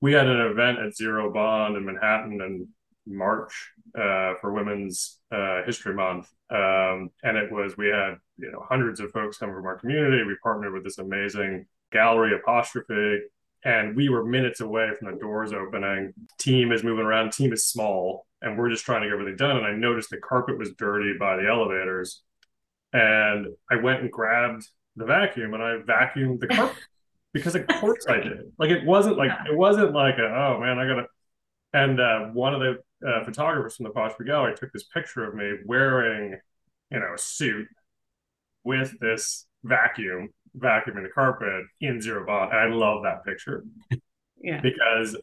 We 0.00 0.12
had 0.12 0.26
an 0.26 0.40
event 0.40 0.78
at 0.78 0.96
Zero 0.96 1.32
Bond 1.32 1.76
in 1.76 1.84
Manhattan 1.84 2.40
in 2.40 2.68
March 3.08 3.72
uh, 3.94 4.34
for 4.40 4.52
Women's 4.52 5.18
uh, 5.32 5.62
History 5.64 5.94
Month, 5.94 6.28
um, 6.50 7.10
and 7.22 7.36
it 7.36 7.50
was 7.50 7.76
we 7.76 7.88
had 7.88 8.16
you 8.36 8.50
know 8.52 8.64
hundreds 8.68 9.00
of 9.00 9.10
folks 9.10 9.38
coming 9.38 9.54
from 9.54 9.66
our 9.66 9.78
community. 9.78 10.22
We 10.24 10.36
partnered 10.42 10.72
with 10.72 10.84
this 10.84 10.98
amazing 10.98 11.66
gallery 11.92 12.34
apostrophe, 12.34 13.20
and 13.64 13.96
we 13.96 14.08
were 14.08 14.24
minutes 14.24 14.60
away 14.60 14.90
from 14.98 15.12
the 15.12 15.18
doors 15.18 15.52
opening. 15.52 16.12
Team 16.38 16.72
is 16.72 16.84
moving 16.84 17.04
around. 17.04 17.32
Team 17.32 17.52
is 17.52 17.66
small, 17.66 18.26
and 18.42 18.58
we're 18.58 18.70
just 18.70 18.84
trying 18.84 19.02
to 19.02 19.08
get 19.08 19.14
everything 19.14 19.36
done. 19.36 19.56
And 19.56 19.66
I 19.66 19.72
noticed 19.72 20.10
the 20.10 20.18
carpet 20.18 20.58
was 20.58 20.72
dirty 20.74 21.14
by 21.18 21.36
the 21.36 21.48
elevators, 21.48 22.22
and 22.92 23.46
I 23.70 23.76
went 23.76 24.02
and 24.02 24.12
grabbed 24.12 24.68
the 24.98 25.04
vacuum 25.04 25.54
and 25.54 25.62
I 25.62 25.78
vacuumed 25.78 26.40
the 26.40 26.46
carpet 26.48 26.76
because 27.32 27.54
of 27.54 27.66
course 27.66 28.04
I 28.08 28.16
did. 28.16 28.52
Like 28.58 28.70
it 28.70 28.84
wasn't 28.84 29.16
like 29.16 29.30
it 29.48 29.56
wasn't 29.56 29.92
like 29.92 30.18
a, 30.18 30.26
oh 30.26 30.60
man, 30.60 30.78
I 30.78 30.86
gotta. 30.86 31.06
And 31.72 32.00
uh, 32.00 32.20
one 32.32 32.54
of 32.54 32.60
the 32.60 32.78
uh, 33.06 33.24
photographers 33.24 33.76
from 33.76 33.84
the 33.84 33.92
Foster 33.92 34.24
Gallery 34.24 34.54
took 34.56 34.72
this 34.72 34.84
picture 34.84 35.24
of 35.24 35.34
me 35.34 35.52
wearing, 35.64 36.38
you 36.90 36.98
know, 36.98 37.14
a 37.14 37.18
suit 37.18 37.68
with 38.64 38.98
this 39.00 39.46
vacuum 39.64 40.30
vacuuming 40.56 41.02
the 41.02 41.10
carpet 41.14 41.64
in 41.80 42.00
Zero 42.00 42.26
Bond. 42.26 42.52
And 42.52 42.60
I 42.60 42.74
love 42.76 43.02
that 43.04 43.24
picture. 43.24 43.64
Yeah. 44.40 44.60
Because 44.60 45.16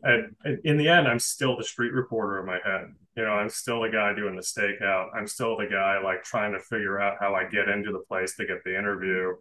in 0.65 0.75
the 0.75 0.89
end, 0.89 1.07
I'm 1.07 1.19
still 1.19 1.55
the 1.55 1.63
street 1.63 1.93
reporter 1.93 2.39
in 2.41 2.45
my 2.45 2.59
head. 2.65 2.93
You 3.15 3.23
know, 3.23 3.31
I'm 3.31 3.47
still 3.47 3.81
the 3.81 3.89
guy 3.89 4.13
doing 4.13 4.35
the 4.35 4.41
stakeout. 4.41 5.07
I'm 5.15 5.25
still 5.25 5.55
the 5.55 5.67
guy 5.67 6.01
like 6.03 6.23
trying 6.23 6.51
to 6.51 6.59
figure 6.59 6.99
out 6.99 7.15
how 7.19 7.33
I 7.33 7.45
get 7.45 7.69
into 7.69 7.93
the 7.93 8.03
place 8.09 8.35
to 8.35 8.45
get 8.45 8.63
the 8.65 8.77
interview. 8.77 9.33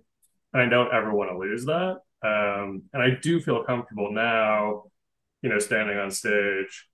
And 0.53 0.62
I 0.62 0.68
don't 0.68 0.94
ever 0.94 1.12
want 1.12 1.31
to 1.31 1.38
lose 1.38 1.64
that. 1.64 1.97
Um, 2.23 2.83
and 2.92 3.03
I 3.03 3.18
do 3.20 3.40
feel 3.40 3.64
comfortable 3.64 4.12
now, 4.12 4.85
you 5.42 5.49
know, 5.49 5.59
standing 5.59 5.99
on 5.99 6.12
stage, 6.12 6.87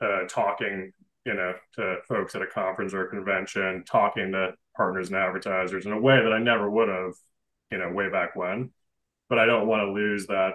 uh, 0.00 0.26
talking, 0.28 0.92
you 1.24 1.34
know, 1.34 1.54
to 1.74 1.96
folks 2.08 2.34
at 2.34 2.42
a 2.42 2.46
conference 2.46 2.94
or 2.94 3.06
a 3.06 3.10
convention, 3.10 3.84
talking 3.84 4.32
to 4.32 4.54
partners 4.76 5.08
and 5.08 5.16
advertisers 5.16 5.86
in 5.86 5.92
a 5.92 6.00
way 6.00 6.22
that 6.22 6.32
I 6.32 6.38
never 6.38 6.70
would 6.70 6.88
have, 6.88 7.14
you 7.70 7.78
know, 7.78 7.90
way 7.90 8.10
back 8.10 8.36
when. 8.36 8.70
But 9.28 9.38
I 9.38 9.46
don't 9.46 9.66
want 9.66 9.80
to 9.82 9.92
lose 9.92 10.26
that 10.26 10.54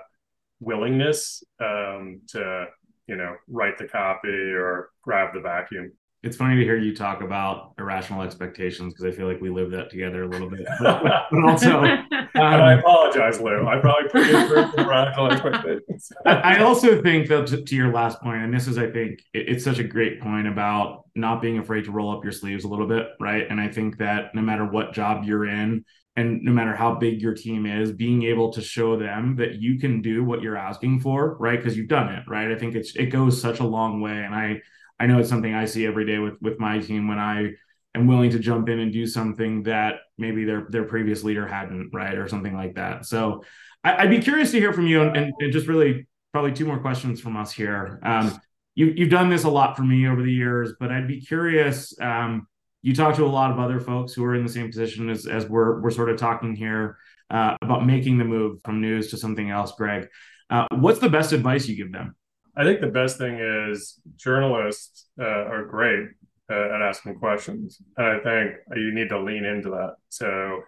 willingness 0.59 1.43
um, 1.59 2.21
to, 2.29 2.67
you 3.07 3.17
know, 3.17 3.35
write 3.47 3.77
the 3.77 3.87
copy 3.87 4.29
or 4.29 4.91
grab 5.01 5.33
the 5.33 5.41
vacuum. 5.41 5.91
It's 6.23 6.37
funny 6.37 6.55
to 6.55 6.63
hear 6.63 6.77
you 6.77 6.95
talk 6.95 7.21
about 7.21 7.73
irrational 7.79 8.21
expectations 8.21 8.93
because 8.93 9.11
I 9.11 9.15
feel 9.15 9.27
like 9.27 9.41
we 9.41 9.49
live 9.49 9.71
that 9.71 9.89
together 9.89 10.23
a 10.23 10.27
little 10.27 10.49
bit. 10.49 10.67
But, 10.79 11.03
but 11.31 11.43
also, 11.43 11.79
um, 11.81 12.07
I 12.35 12.73
apologize, 12.73 13.39
Lou. 13.39 13.67
I 13.67 13.79
probably 13.79 14.09
put 14.09 14.27
you 14.27 14.47
through 14.47 14.83
irrational 14.83 15.31
expectations. 15.31 16.11
I 16.25 16.59
also 16.59 17.01
think 17.01 17.27
that 17.29 17.47
to, 17.47 17.63
to, 17.63 17.75
your 17.75 17.91
last 17.91 18.21
point, 18.21 18.43
and 18.43 18.53
this 18.53 18.67
is, 18.67 18.77
I 18.77 18.89
think, 18.91 19.19
it, 19.33 19.49
it's 19.49 19.63
such 19.63 19.79
a 19.79 19.83
great 19.83 20.21
point 20.21 20.47
about 20.47 21.05
not 21.15 21.41
being 21.41 21.57
afraid 21.57 21.85
to 21.85 21.91
roll 21.91 22.15
up 22.15 22.23
your 22.23 22.31
sleeves 22.31 22.65
a 22.65 22.67
little 22.67 22.87
bit, 22.87 23.07
right? 23.19 23.45
And 23.49 23.59
I 23.59 23.69
think 23.69 23.97
that 23.97 24.35
no 24.35 24.41
matter 24.41 24.65
what 24.65 24.93
job 24.93 25.23
you're 25.23 25.45
in, 25.45 25.85
and 26.17 26.43
no 26.43 26.51
matter 26.51 26.75
how 26.75 26.93
big 26.95 27.21
your 27.21 27.33
team 27.33 27.65
is 27.65 27.91
being 27.91 28.23
able 28.23 28.51
to 28.51 28.61
show 28.61 28.97
them 28.97 29.35
that 29.37 29.55
you 29.55 29.79
can 29.79 30.01
do 30.01 30.23
what 30.23 30.41
you're 30.41 30.57
asking 30.57 30.99
for 30.99 31.37
right 31.37 31.57
because 31.57 31.77
you've 31.77 31.87
done 31.87 32.13
it 32.13 32.21
right 32.27 32.51
i 32.51 32.55
think 32.55 32.75
it's 32.75 32.97
it 32.97 33.05
goes 33.05 33.41
such 33.41 33.61
a 33.61 33.63
long 33.63 34.01
way 34.01 34.11
and 34.11 34.35
i 34.35 34.59
I 35.01 35.07
know 35.07 35.17
it's 35.17 35.29
something 35.29 35.55
I 35.55 35.65
see 35.65 35.87
every 35.87 36.05
day 36.05 36.19
with 36.19 36.35
with 36.41 36.59
my 36.59 36.77
team 36.77 37.07
when 37.07 37.17
I 37.17 37.53
am 37.95 38.05
willing 38.05 38.29
to 38.29 38.39
jump 38.39 38.69
in 38.69 38.79
and 38.79 38.93
do 38.93 39.07
something 39.07 39.63
that 39.63 39.95
maybe 40.19 40.45
their 40.45 40.67
their 40.69 40.83
previous 40.83 41.23
leader 41.23 41.47
hadn't, 41.47 41.89
right, 41.91 42.15
or 42.15 42.27
something 42.27 42.53
like 42.53 42.75
that. 42.75 43.07
So 43.07 43.43
I, 43.83 44.03
would 44.03 44.11
be 44.11 44.19
curious 44.19 44.51
to 44.51 44.59
hear 44.59 44.73
from 44.73 44.85
you, 44.85 45.01
and, 45.01 45.33
and, 45.39 45.51
just 45.51 45.65
really 45.65 46.07
probably 46.33 46.51
two 46.51 46.65
more 46.65 46.77
questions 46.77 47.19
from 47.19 47.35
us 47.35 47.51
here. 47.51 47.99
Um, 48.03 48.39
you 48.75 48.93
you've 48.95 49.09
done 49.09 49.29
this 49.29 49.43
a 49.43 49.49
lot 49.49 49.75
for 49.75 49.81
me 49.81 50.07
over 50.07 50.21
the 50.21 50.31
years, 50.31 50.73
but 50.79 50.91
I'd 50.91 51.07
be 51.07 51.19
curious. 51.19 51.99
Um, 51.99 52.47
you 52.83 52.93
talk 52.93 53.15
to 53.15 53.25
a 53.25 53.27
lot 53.27 53.49
of 53.49 53.57
other 53.57 53.79
folks 53.79 54.13
who 54.13 54.23
are 54.23 54.35
in 54.35 54.45
the 54.45 54.51
same 54.51 54.67
position 54.67 55.09
as 55.09 55.25
as 55.25 55.47
we're 55.47 55.81
we're 55.81 55.89
sort 55.89 56.11
of 56.11 56.17
talking 56.19 56.55
here 56.55 56.99
uh, 57.31 57.57
about 57.63 57.87
making 57.87 58.19
the 58.19 58.25
move 58.25 58.61
from 58.63 58.81
news 58.81 59.09
to 59.09 59.17
something 59.17 59.49
else. 59.49 59.71
Greg, 59.71 60.09
uh, 60.51 60.67
what's 60.73 60.99
the 60.99 61.09
best 61.09 61.33
advice 61.33 61.67
you 61.67 61.75
give 61.75 61.91
them? 61.91 62.15
I 62.55 62.63
think 62.63 62.81
the 62.81 62.87
best 62.87 63.17
thing 63.17 63.39
is 63.39 63.99
journalists 64.17 65.07
uh, 65.19 65.23
are 65.25 65.65
great 65.65 66.09
uh, 66.49 66.75
at 66.75 66.81
asking 66.81 67.15
questions, 67.15 67.81
and 67.97 68.07
I 68.07 68.19
think 68.19 68.55
you 68.75 68.93
need 68.93 69.09
to 69.09 69.21
lean 69.21 69.45
into 69.45 69.69
that. 69.69 69.95
So 70.09 70.61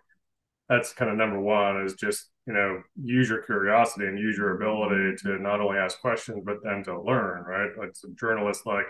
that's 0.69 0.93
kind 0.93 1.11
of 1.11 1.17
number 1.17 1.39
one 1.39 1.83
is 1.85 1.93
just 1.95 2.29
you 2.47 2.53
know 2.53 2.81
use 3.01 3.29
your 3.29 3.43
curiosity 3.43 4.07
and 4.07 4.17
use 4.17 4.37
your 4.37 4.55
ability 4.55 5.17
to 5.23 5.37
not 5.39 5.59
only 5.59 5.77
ask 5.77 5.99
questions 5.99 6.41
but 6.45 6.57
then 6.63 6.83
to 6.85 7.01
learn. 7.01 7.43
Right, 7.43 7.69
like 7.77 7.89
a 7.89 8.07
journalist, 8.19 8.65
like 8.65 8.85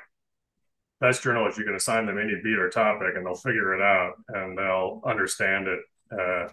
best 1.01 1.23
journalists, 1.23 1.57
you 1.57 1.65
can 1.65 1.75
assign 1.75 2.05
them 2.05 2.19
any 2.19 2.35
beat 2.43 2.59
or 2.59 2.69
topic, 2.69 3.15
and 3.15 3.25
they'll 3.25 3.35
figure 3.35 3.73
it 3.73 3.81
out 3.81 4.13
and 4.29 4.57
they'll 4.57 5.01
understand 5.05 5.67
it. 5.67 5.79
Uh, 6.11 6.47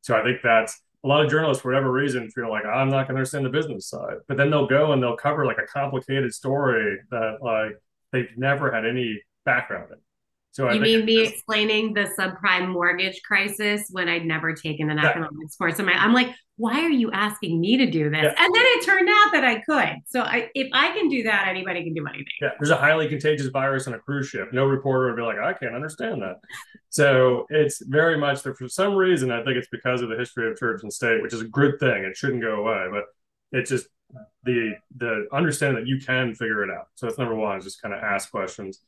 so 0.00 0.16
I 0.16 0.22
think 0.24 0.38
that's 0.42 0.80
a 1.04 1.08
lot 1.08 1.24
of 1.24 1.30
journalists, 1.30 1.62
for 1.62 1.72
whatever 1.72 1.90
reason, 1.90 2.30
feel 2.30 2.48
like 2.48 2.64
I'm 2.64 2.88
not 2.88 3.08
going 3.08 3.14
to 3.14 3.20
understand 3.20 3.44
the 3.44 3.50
business 3.50 3.88
side, 3.88 4.18
but 4.28 4.36
then 4.36 4.50
they'll 4.50 4.68
go 4.68 4.92
and 4.92 5.02
they'll 5.02 5.16
cover 5.16 5.44
like 5.44 5.58
a 5.58 5.66
complicated 5.66 6.32
story 6.32 6.98
that 7.10 7.38
like 7.42 7.72
they've 8.12 8.30
never 8.36 8.70
had 8.70 8.86
any 8.86 9.20
background 9.44 9.92
in. 9.92 9.98
So 10.52 10.70
you 10.70 10.80
mean 10.80 11.06
me 11.06 11.26
explaining 11.26 11.94
the 11.94 12.10
subprime 12.18 12.68
mortgage 12.68 13.22
crisis 13.22 13.88
when 13.90 14.06
I'd 14.06 14.26
never 14.26 14.52
taken 14.52 14.90
an 14.90 14.98
economics 14.98 15.56
course? 15.56 15.78
I'm, 15.78 15.88
I'm 15.88 16.12
like, 16.12 16.28
why 16.56 16.82
are 16.82 16.90
you 16.90 17.10
asking 17.10 17.58
me 17.58 17.78
to 17.78 17.90
do 17.90 18.10
this? 18.10 18.20
Yeah. 18.22 18.34
And 18.38 18.54
then 18.54 18.62
it 18.66 18.84
turned 18.84 19.08
out 19.08 19.32
that 19.32 19.44
I 19.44 19.62
could. 19.62 20.02
So 20.08 20.20
I, 20.20 20.50
if 20.54 20.68
I 20.74 20.92
can 20.92 21.08
do 21.08 21.22
that, 21.22 21.48
anybody 21.48 21.82
can 21.84 21.94
do 21.94 22.06
anything. 22.06 22.26
Yeah, 22.42 22.50
there's 22.60 22.68
a 22.68 22.76
highly 22.76 23.08
contagious 23.08 23.46
virus 23.46 23.88
on 23.88 23.94
a 23.94 23.98
cruise 23.98 24.28
ship. 24.28 24.52
No 24.52 24.66
reporter 24.66 25.06
would 25.06 25.16
be 25.16 25.22
like, 25.22 25.38
I 25.38 25.54
can't 25.54 25.74
understand 25.74 26.20
that. 26.20 26.36
So 26.90 27.46
it's 27.48 27.82
very 27.86 28.18
much 28.18 28.42
that 28.42 28.58
for 28.58 28.68
some 28.68 28.94
reason, 28.94 29.30
I 29.30 29.42
think 29.44 29.56
it's 29.56 29.68
because 29.72 30.02
of 30.02 30.10
the 30.10 30.18
history 30.18 30.50
of 30.50 30.58
church 30.58 30.82
and 30.82 30.92
state, 30.92 31.22
which 31.22 31.32
is 31.32 31.40
a 31.40 31.48
good 31.48 31.80
thing. 31.80 32.04
It 32.04 32.14
shouldn't 32.14 32.42
go 32.42 32.56
away, 32.56 32.88
but 32.90 33.04
it's 33.58 33.70
just 33.70 33.86
the 34.44 34.74
the 34.98 35.26
understanding 35.32 35.82
that 35.82 35.88
you 35.88 35.98
can 35.98 36.34
figure 36.34 36.62
it 36.62 36.70
out. 36.70 36.88
So 36.96 37.06
that's 37.06 37.18
number 37.18 37.34
one, 37.34 37.56
is 37.56 37.64
just 37.64 37.80
kind 37.80 37.94
of 37.94 38.02
ask 38.02 38.30
questions 38.30 38.80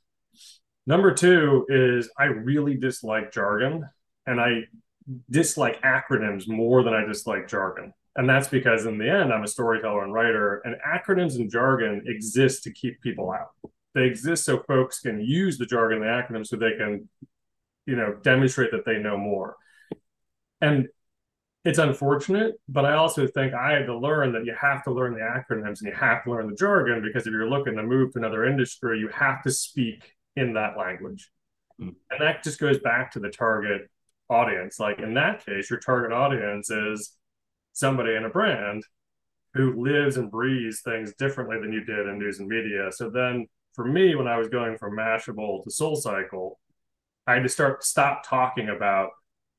Number 0.86 1.14
two 1.14 1.66
is 1.68 2.10
I 2.18 2.24
really 2.24 2.76
dislike 2.76 3.32
jargon 3.32 3.88
and 4.26 4.40
I 4.40 4.64
dislike 5.30 5.82
acronyms 5.82 6.48
more 6.48 6.82
than 6.82 6.94
I 6.94 7.04
dislike 7.04 7.48
jargon. 7.48 7.92
And 8.16 8.28
that's 8.28 8.48
because 8.48 8.86
in 8.86 8.98
the 8.98 9.10
end, 9.10 9.32
I'm 9.32 9.42
a 9.42 9.48
storyteller 9.48 10.04
and 10.04 10.12
writer, 10.12 10.62
and 10.64 10.76
acronyms 10.86 11.34
and 11.36 11.50
jargon 11.50 12.04
exist 12.06 12.62
to 12.62 12.72
keep 12.72 13.00
people 13.00 13.32
out. 13.32 13.50
They 13.94 14.04
exist 14.04 14.44
so 14.44 14.62
folks 14.68 15.00
can 15.00 15.20
use 15.20 15.58
the 15.58 15.66
jargon, 15.66 16.00
the 16.00 16.06
acronyms, 16.06 16.46
so 16.46 16.56
they 16.56 16.76
can, 16.76 17.08
you 17.86 17.96
know, 17.96 18.14
demonstrate 18.22 18.70
that 18.70 18.84
they 18.84 18.98
know 18.98 19.16
more. 19.16 19.56
And 20.60 20.88
it's 21.64 21.78
unfortunate, 21.78 22.54
but 22.68 22.84
I 22.84 22.94
also 22.94 23.26
think 23.26 23.54
I 23.54 23.72
had 23.72 23.86
to 23.86 23.98
learn 23.98 24.32
that 24.32 24.44
you 24.44 24.54
have 24.60 24.84
to 24.84 24.92
learn 24.92 25.14
the 25.14 25.20
acronyms 25.20 25.80
and 25.80 25.88
you 25.88 25.94
have 25.94 26.22
to 26.24 26.30
learn 26.30 26.48
the 26.48 26.56
jargon 26.56 27.02
because 27.02 27.26
if 27.26 27.32
you're 27.32 27.48
looking 27.48 27.76
to 27.76 27.82
move 27.82 28.12
to 28.12 28.18
another 28.18 28.44
industry, 28.44 28.98
you 28.98 29.08
have 29.08 29.42
to 29.42 29.50
speak 29.50 30.13
in 30.36 30.54
that 30.54 30.76
language. 30.76 31.30
Mm. 31.80 31.94
And 32.10 32.20
that 32.20 32.42
just 32.42 32.60
goes 32.60 32.78
back 32.78 33.12
to 33.12 33.20
the 33.20 33.30
target 33.30 33.90
audience. 34.28 34.78
Like 34.80 34.98
in 34.98 35.14
that 35.14 35.44
case, 35.44 35.70
your 35.70 35.80
target 35.80 36.12
audience 36.12 36.70
is 36.70 37.16
somebody 37.72 38.14
in 38.14 38.24
a 38.24 38.30
brand 38.30 38.84
who 39.54 39.82
lives 39.82 40.16
and 40.16 40.30
breathes 40.30 40.80
things 40.80 41.14
differently 41.14 41.58
than 41.60 41.72
you 41.72 41.84
did 41.84 42.06
in 42.06 42.18
news 42.18 42.40
and 42.40 42.48
media. 42.48 42.90
So 42.90 43.10
then 43.10 43.46
for 43.72 43.84
me, 43.84 44.14
when 44.14 44.26
I 44.26 44.36
was 44.36 44.48
going 44.48 44.78
from 44.78 44.96
Mashable 44.96 45.62
to 45.64 45.70
Soul 45.70 45.96
Cycle, 45.96 46.58
I 47.26 47.34
had 47.34 47.42
to 47.42 47.48
start 47.48 47.84
stop 47.84 48.26
talking 48.26 48.68
about 48.68 49.10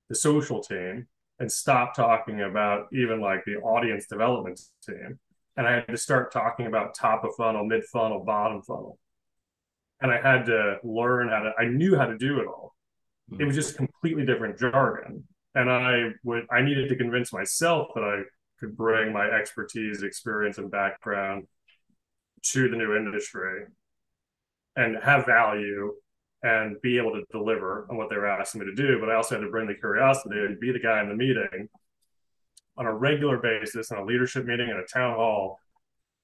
the 0.10 0.16
social 0.16 0.62
team 0.62 1.08
and 1.40 1.52
stop 1.52 1.96
talking 1.96 2.42
about 2.42 2.88
even 2.94 3.20
like 3.20 3.44
the 3.46 3.56
audience 3.58 4.08
development 4.08 4.62
team. 4.86 5.20
And 5.58 5.66
I 5.66 5.74
had 5.76 5.88
to 5.88 5.98
start 5.98 6.32
talking 6.32 6.68
about 6.68 6.96
top 6.96 7.24
of 7.24 7.32
funnel, 7.36 7.66
mid 7.66 7.86
funnel, 7.86 8.24
bottom 8.24 8.62
funnel 8.62 9.00
and 10.06 10.14
I 10.14 10.22
had 10.22 10.46
to 10.46 10.78
learn 10.84 11.30
how 11.30 11.40
to. 11.40 11.52
I 11.58 11.66
knew 11.66 11.96
how 11.96 12.06
to 12.06 12.16
do 12.16 12.40
it 12.40 12.48
all. 12.48 12.76
Mm-hmm. 13.32 13.42
It 13.42 13.46
was 13.46 13.56
just 13.56 13.76
completely 13.76 14.24
different 14.24 14.60
jargon, 14.60 15.24
and 15.56 15.70
I 15.70 16.10
would. 16.24 16.46
I 16.52 16.62
needed 16.62 16.90
to 16.90 16.96
convince 16.96 17.34
myself 17.34 17.88
that 17.96 18.04
I 18.04 18.22
could 18.60 18.78
bring 18.78 19.12
my 19.12 19.26
expertise, 19.26 20.04
experience, 20.04 20.60
and 20.60 20.70
background 20.70 21.48
to 22.52 22.70
the 22.70 22.78
new 22.78 22.96
industry, 22.96 23.66
and 24.76 24.98
have 25.04 25.26
value, 25.26 25.96
and 26.44 26.80
be 26.84 26.98
able 26.98 27.14
to 27.14 27.24
deliver 27.32 27.88
on 27.90 27.98
what 27.98 28.12
they 28.12 28.16
were 28.18 28.28
asking 28.28 28.62
me 28.62 28.68
to 28.68 28.76
do. 28.76 29.00
But 29.00 29.10
I 29.10 29.16
also 29.16 29.36
had 29.36 29.42
to 29.42 29.50
bring 29.50 29.68
the 29.68 29.74
curiosity 29.74 30.38
and 30.38 30.60
be 30.60 30.72
the 30.72 30.80
guy 30.80 31.02
in 31.02 31.10
the 31.10 31.16
meeting 31.16 31.68
on 32.78 32.86
a 32.86 32.94
regular 32.94 33.38
basis 33.38 33.90
in 33.90 33.98
a 33.98 34.06
leadership 34.06 34.46
meeting 34.46 34.70
in 34.70 34.78
a 34.78 34.86
town 34.86 35.16
hall, 35.16 35.60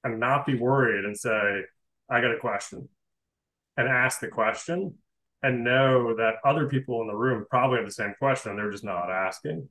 and 0.04 0.20
not 0.20 0.46
be 0.46 0.54
worried 0.54 1.04
and 1.04 1.18
say, 1.18 1.64
"I 2.08 2.20
got 2.20 2.30
a 2.30 2.38
question." 2.38 2.88
And 3.76 3.88
ask 3.88 4.20
the 4.20 4.28
question 4.28 4.94
and 5.42 5.64
know 5.64 6.14
that 6.16 6.34
other 6.44 6.68
people 6.68 7.00
in 7.00 7.08
the 7.08 7.14
room 7.14 7.44
probably 7.50 7.78
have 7.78 7.86
the 7.86 7.92
same 7.92 8.14
question 8.18 8.56
they're 8.56 8.70
just 8.70 8.84
not 8.84 9.10
asking. 9.10 9.68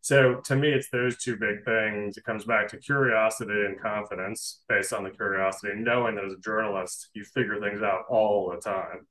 So 0.00 0.36
to 0.44 0.56
me 0.56 0.70
it's 0.70 0.88
those 0.90 1.18
two 1.18 1.36
big 1.36 1.64
things. 1.64 2.16
It 2.16 2.24
comes 2.24 2.44
back 2.44 2.68
to 2.68 2.78
curiosity 2.78 3.66
and 3.66 3.80
confidence 3.80 4.62
based 4.68 4.92
on 4.92 5.04
the 5.04 5.10
curiosity 5.10 5.74
knowing 5.76 6.14
that 6.16 6.24
as 6.24 6.32
a 6.32 6.38
journalist 6.38 7.08
you 7.14 7.24
figure 7.24 7.60
things 7.60 7.82
out 7.82 8.04
all 8.08 8.50
the 8.50 8.60
time. 8.60 9.06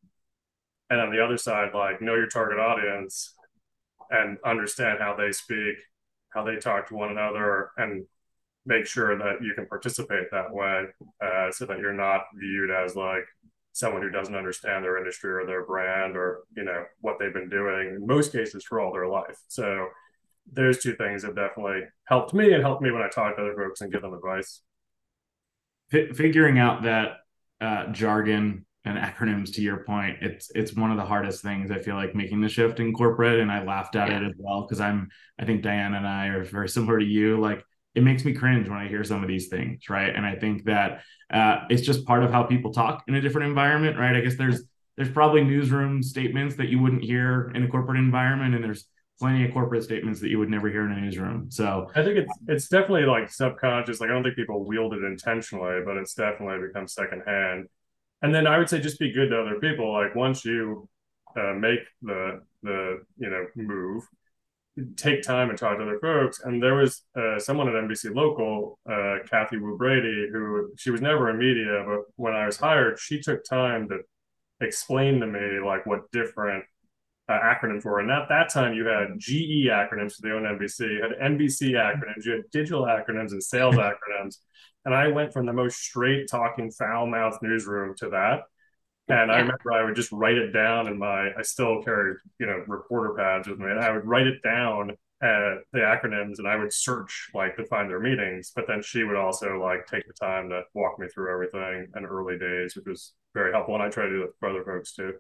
And 0.90 1.00
on 1.00 1.12
the 1.12 1.24
other 1.24 1.38
side 1.38 1.74
like 1.74 2.02
know 2.02 2.16
your 2.16 2.28
target 2.28 2.60
audience 2.60 3.36
and 4.10 4.38
understand 4.46 5.00
how 5.00 5.16
they 5.16 5.32
speak 5.32 5.78
how 6.32 6.44
they 6.44 6.56
talk 6.56 6.88
to 6.88 6.96
one 6.96 7.12
another 7.12 7.72
and 7.78 8.06
make 8.66 8.86
sure 8.86 9.18
that 9.18 9.42
you 9.42 9.54
can 9.54 9.66
participate 9.66 10.30
that 10.32 10.54
way 10.54 10.86
uh, 11.24 11.52
so 11.52 11.66
that 11.66 11.80
you're 11.80 11.94
not 11.94 12.22
viewed 12.36 12.70
as 12.70 12.96
like 12.96 13.26
someone 13.74 14.02
who 14.02 14.10
doesn't 14.10 14.36
understand 14.36 14.84
their 14.84 14.98
industry 14.98 15.32
or 15.32 15.46
their 15.46 15.66
brand 15.66 16.16
or 16.18 16.42
you 16.56 16.64
know 16.64 16.84
what 17.00 17.18
they've 17.20 17.34
been 17.34 17.50
doing 17.50 17.96
in 17.96 18.06
most 18.06 18.32
cases 18.32 18.64
for 18.64 18.80
all 18.80 18.92
their 18.92 19.08
life 19.08 19.40
so 19.48 19.88
those 20.52 20.82
two 20.82 20.94
things 20.96 21.24
have 21.24 21.36
definitely 21.36 21.82
helped 22.06 22.34
me 22.34 22.54
and 22.54 22.64
helped 22.64 22.82
me 22.82 22.92
when 22.92 23.02
i 23.02 23.08
talk 23.08 23.36
to 23.36 23.42
other 23.42 23.56
folks 23.56 23.82
and 23.82 23.92
give 23.92 24.02
them 24.02 24.14
advice 24.14 24.62
F- 25.94 26.16
figuring 26.16 26.60
out 26.60 26.84
that 26.84 27.18
uh, 27.62 27.88
jargon 27.92 28.66
and 28.84 28.98
acronyms 28.98 29.54
to 29.54 29.62
your 29.62 29.84
point 29.84 30.18
it's 30.22 30.52
it's 30.56 30.76
one 30.76 30.92
of 30.92 30.98
the 30.98 31.06
hardest 31.06 31.44
things 31.44 31.70
i 31.70 31.78
feel 31.78 31.96
like 31.96 32.16
making 32.16 32.42
the 32.42 32.50
shift 32.50 32.80
in 32.80 32.94
corporate 32.94 33.40
and 33.40 33.52
i 33.52 33.64
laughed 33.64 33.96
at 33.96 34.10
yeah. 34.10 34.18
it 34.18 34.24
as 34.24 34.34
well 34.38 34.64
because 34.64 34.82
i'm 34.82 35.08
i 35.40 35.46
think 35.46 35.62
Diana 35.62 35.98
and 35.98 36.08
i 36.08 36.28
are 36.28 36.44
very 36.44 36.68
similar 36.68 36.98
to 36.98 37.06
you 37.06 37.40
like 37.40 37.64
it 37.94 38.04
makes 38.04 38.24
me 38.24 38.34
cringe 38.34 38.70
when 38.70 38.78
I 38.78 38.88
hear 38.88 39.04
some 39.04 39.22
of 39.22 39.28
these 39.28 39.48
things, 39.48 39.90
right? 39.90 40.14
And 40.16 40.26
I 40.26 40.36
think 40.36 40.64
that 40.66 41.02
uh, 41.32 41.66
it's 41.70 41.82
just 41.82 42.06
part 42.06 42.24
of 42.24 42.32
how 42.32 42.44
people 42.44 42.72
talk 42.72 43.04
in 43.08 43.16
a 43.16 43.22
different 43.22 43.48
environment, 43.48 43.98
right? 43.98 44.16
I 44.16 44.22
guess 44.22 44.38
there's 44.38 44.64
there's 44.98 45.12
probably 45.12 45.44
newsroom 45.44 46.04
statements 46.04 46.56
that 46.58 46.68
you 46.68 46.80
wouldn't 46.80 47.04
hear 47.04 47.52
in 47.56 47.64
a 47.64 47.68
corporate 47.68 47.98
environment, 47.98 48.56
and 48.56 48.64
there's 48.64 48.86
plenty 49.20 49.46
of 49.46 49.54
corporate 49.54 49.84
statements 49.84 50.20
that 50.20 50.30
you 50.30 50.40
would 50.40 50.50
never 50.50 50.70
hear 50.70 50.86
in 50.86 50.92
a 50.92 51.00
newsroom. 51.00 51.50
So 51.52 51.92
I 51.96 52.04
think 52.04 52.18
it's 52.18 52.34
it's 52.48 52.68
definitely 52.68 53.06
like 53.06 53.30
subconscious. 53.30 54.00
Like 54.00 54.10
I 54.10 54.14
don't 54.14 54.24
think 54.24 54.36
people 54.36 54.66
wield 54.66 54.94
it 54.94 55.04
intentionally, 55.04 55.82
but 55.86 55.98
it's 55.98 56.14
definitely 56.14 56.68
become 56.68 56.88
secondhand. 56.88 57.68
And 58.22 58.34
then 58.34 58.48
I 58.48 58.58
would 58.58 58.70
say 58.70 58.80
just 58.80 59.00
be 59.00 59.12
good 59.12 59.30
to 59.30 59.42
other 59.42 59.60
people. 59.60 59.92
Like 59.92 60.16
once 60.16 60.44
you 60.46 60.88
uh, 61.38 61.54
make 61.54 61.80
the 62.02 62.42
the 62.64 63.04
you 63.18 63.30
know 63.30 63.46
move, 63.56 64.04
take 64.96 65.22
time 65.22 65.50
and 65.50 65.58
talk 65.58 65.78
to 65.78 65.84
other 65.84 66.00
folks. 66.00 66.42
And 66.44 66.62
there 66.62 66.76
was 66.76 67.04
uh, 67.16 67.40
someone 67.40 67.68
at 67.68 67.76
NBC 67.76 68.16
Local, 68.16 68.80
uh, 68.90 69.18
Kathy 69.30 69.58
Wu 69.58 69.78
Brady, 69.78 70.30
who 70.32 70.72
she 70.78 70.92
was 70.92 71.02
never 71.02 71.30
in 71.30 71.38
media, 71.38 71.84
but 71.86 72.02
when 72.16 72.34
I 72.34 72.46
was 72.46 72.58
hired, 72.58 73.00
she 73.00 73.20
took 73.20 73.44
time 73.44 73.90
to 73.90 74.00
explain 74.62 75.20
to 75.20 75.28
me 75.28 75.60
like 75.66 75.86
what 75.86 76.12
different 76.12 76.64
uh, 77.28 77.40
acronyms 77.40 77.84
were. 77.84 78.00
And 78.00 78.12
at 78.12 78.30
that 78.30 78.50
time, 78.50 78.74
you 78.74 78.86
had 78.86 79.20
GE 79.20 79.68
acronyms 79.68 80.16
for 80.16 80.22
the 80.22 80.34
own 80.34 80.44
NBC, 80.44 80.80
you 80.82 81.02
had 81.02 81.32
NBC 81.32 81.72
acronyms, 81.72 82.26
you 82.26 82.34
had 82.34 82.52
digital 82.52 82.84
acronyms 82.84 83.32
and 83.32 83.44
sales 83.44 83.76
acronyms. 83.76 84.38
And 84.86 84.96
I 84.96 85.08
went 85.10 85.34
from 85.34 85.46
the 85.46 85.54
most 85.54 85.78
straight 85.78 86.30
talking, 86.30 86.72
foul 86.72 87.08
mouthed 87.08 87.40
newsroom 87.42 87.96
to 87.98 88.10
that. 88.10 88.42
And 89.08 89.30
yeah. 89.30 89.36
I 89.36 89.40
remember 89.40 89.74
I 89.74 89.84
would 89.84 89.96
just 89.96 90.12
write 90.12 90.38
it 90.38 90.52
down 90.52 90.88
in 90.88 90.98
my, 90.98 91.32
I 91.38 91.42
still 91.42 91.84
carry, 91.84 92.16
you 92.40 92.46
know, 92.46 92.64
reporter 92.68 93.14
pads 93.16 93.48
with 93.48 93.60
me, 93.60 93.70
and 93.70 93.80
I 93.80 93.92
would 93.92 94.06
write 94.06 94.28
it 94.28 94.42
down 94.44 94.92
uh, 95.22 95.62
the 95.72 95.80
acronyms 95.80 96.40
and 96.40 96.48
I 96.48 96.56
would 96.56 96.74
search 96.74 97.30
like 97.36 97.56
to 97.58 97.66
find 97.66 97.90
their 97.90 98.00
meetings. 98.00 98.52
But 98.56 98.66
then 98.68 98.82
she 98.82 99.04
would 99.04 99.16
also 99.16 99.60
like 99.60 99.86
take 99.86 100.08
the 100.08 100.14
time 100.14 100.50
to 100.50 100.64
walk 100.74 100.98
me 100.98 101.08
through 101.08 101.32
everything 101.32 101.88
in 101.96 102.06
early 102.06 102.40
days, 102.40 102.76
which 102.76 102.86
was 102.88 103.14
very 103.36 103.52
helpful. 103.52 103.76
And 103.76 103.84
I 103.84 103.90
try 103.90 104.06
to 104.06 104.10
do 104.10 104.20
that 104.22 104.32
for 104.40 104.50
other 104.50 104.64
folks 104.64 104.94
too. 104.94 105.14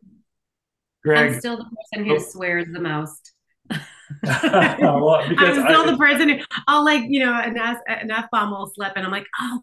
Greg, 1.03 1.33
I'm 1.33 1.39
still 1.39 1.57
the 1.57 1.65
person 1.65 2.05
who 2.05 2.15
oh. 2.15 2.19
swears 2.19 2.65
the 2.71 2.79
most. 2.79 3.33
well, 3.69 3.79
I'm 5.19 5.35
still 5.35 5.87
I, 5.87 5.91
the 5.91 5.97
person 5.97 6.29
who 6.29 6.39
I'll 6.67 6.83
like, 6.83 7.03
you 7.07 7.23
know, 7.23 7.33
an 7.33 7.57
F, 7.57 7.77
an 7.87 8.09
F 8.09 8.25
bomb 8.31 8.49
will 8.49 8.71
slip 8.73 8.93
and 8.95 9.05
I'm 9.05 9.11
like, 9.11 9.27
oh, 9.39 9.61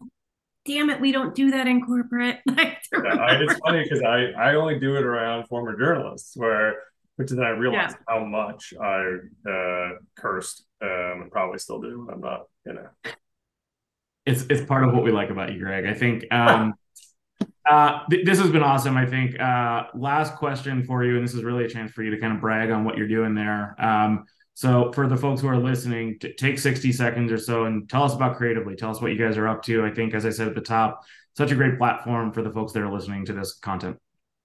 damn 0.65 0.89
it, 0.89 0.99
we 0.99 1.11
don't 1.11 1.35
do 1.35 1.51
that 1.51 1.67
in 1.67 1.81
corporate. 1.81 2.39
yeah, 2.47 2.75
I, 2.93 3.35
it's 3.41 3.59
funny 3.59 3.83
because 3.83 4.01
I, 4.01 4.31
I 4.31 4.55
only 4.55 4.79
do 4.79 4.95
it 4.95 5.03
around 5.03 5.47
former 5.47 5.77
journalists 5.77 6.35
where, 6.35 6.75
which 7.15 7.29
then 7.29 7.43
I 7.43 7.49
realized 7.49 7.97
yeah. 7.99 8.15
how 8.15 8.25
much 8.25 8.73
I 8.81 9.15
uh, 9.49 9.89
cursed 10.15 10.65
um, 10.81 11.21
and 11.21 11.31
probably 11.31 11.59
still 11.59 11.81
do. 11.81 12.07
I'm 12.11 12.21
not, 12.21 12.45
you 12.65 12.73
know. 12.73 12.87
It's, 14.25 14.43
it's 14.49 14.65
part 14.65 14.83
of 14.83 14.93
what 14.93 15.03
we 15.03 15.11
like 15.11 15.29
about 15.29 15.51
you, 15.51 15.59
Greg. 15.59 15.85
I 15.85 15.93
think 15.93 16.25
um, 16.31 16.75
uh, 17.69 18.05
th- 18.09 18.25
this 18.25 18.39
has 18.39 18.51
been 18.51 18.63
awesome. 18.63 18.95
I 18.95 19.05
think. 19.05 19.39
Uh, 19.39 19.85
last 19.95 20.35
question 20.35 20.83
for 20.83 21.03
you, 21.03 21.15
and 21.15 21.23
this 21.25 21.33
is 21.33 21.43
really 21.43 21.65
a 21.65 21.69
chance 21.69 21.91
for 21.91 22.03
you 22.03 22.11
to 22.11 22.19
kind 22.19 22.33
of 22.33 22.41
brag 22.41 22.69
on 22.69 22.83
what 22.83 22.97
you're 22.97 23.07
doing 23.07 23.33
there. 23.33 23.75
Um, 23.79 24.25
so, 24.59 24.91
for 24.91 25.07
the 25.07 25.15
folks 25.15 25.39
who 25.39 25.47
are 25.47 25.57
listening, 25.57 26.19
t- 26.19 26.33
take 26.33 26.59
60 26.59 26.91
seconds 26.91 27.31
or 27.31 27.37
so 27.37 27.63
and 27.63 27.89
tell 27.89 28.03
us 28.03 28.13
about 28.13 28.35
Creatively. 28.35 28.75
Tell 28.75 28.91
us 28.91 29.01
what 29.01 29.13
you 29.13 29.17
guys 29.17 29.37
are 29.37 29.47
up 29.47 29.63
to. 29.63 29.85
I 29.85 29.89
think, 29.89 30.13
as 30.13 30.25
I 30.25 30.31
said 30.31 30.49
at 30.49 30.53
the 30.53 30.59
top, 30.59 30.99
such 31.37 31.51
a 31.51 31.55
great 31.55 31.77
platform 31.77 32.33
for 32.33 32.41
the 32.41 32.51
folks 32.51 32.73
that 32.73 32.81
are 32.83 32.91
listening 32.91 33.23
to 33.27 33.31
this 33.31 33.53
content. 33.53 33.95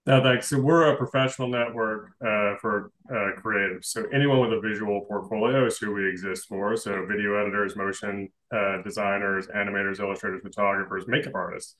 No, 0.06 0.22
thanks. 0.22 0.46
So 0.48 0.60
we're 0.60 0.92
a 0.92 0.96
professional 0.96 1.48
network 1.48 2.10
uh, 2.20 2.54
for 2.60 2.92
uh, 3.10 3.40
creatives. 3.42 3.86
So 3.86 4.04
anyone 4.12 4.38
with 4.38 4.52
a 4.52 4.60
visual 4.60 5.04
portfolio 5.08 5.66
is 5.66 5.78
who 5.78 5.92
we 5.92 6.08
exist 6.08 6.46
for. 6.46 6.76
So 6.76 7.04
video 7.06 7.36
editors, 7.36 7.74
motion 7.74 8.28
uh, 8.54 8.82
designers, 8.82 9.48
animators, 9.48 9.98
illustrators, 9.98 10.42
photographers, 10.44 11.06
makeup 11.08 11.34
artists. 11.34 11.74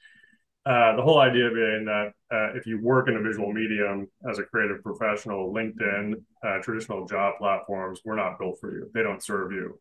Uh, 0.66 0.96
the 0.96 1.02
whole 1.02 1.20
idea 1.20 1.50
being 1.50 1.84
that 1.84 2.12
uh, 2.32 2.56
if 2.56 2.66
you 2.66 2.80
work 2.80 3.08
in 3.08 3.16
a 3.16 3.20
visual 3.20 3.52
medium 3.52 4.08
as 4.30 4.38
a 4.38 4.42
creative 4.42 4.82
professional, 4.82 5.52
LinkedIn, 5.52 6.14
uh, 6.42 6.58
traditional 6.62 7.06
job 7.06 7.34
platforms, 7.38 8.00
we're 8.04 8.16
not 8.16 8.38
built 8.38 8.58
for 8.60 8.72
you. 8.72 8.90
They 8.94 9.02
don't 9.02 9.22
serve 9.22 9.52
you. 9.52 9.78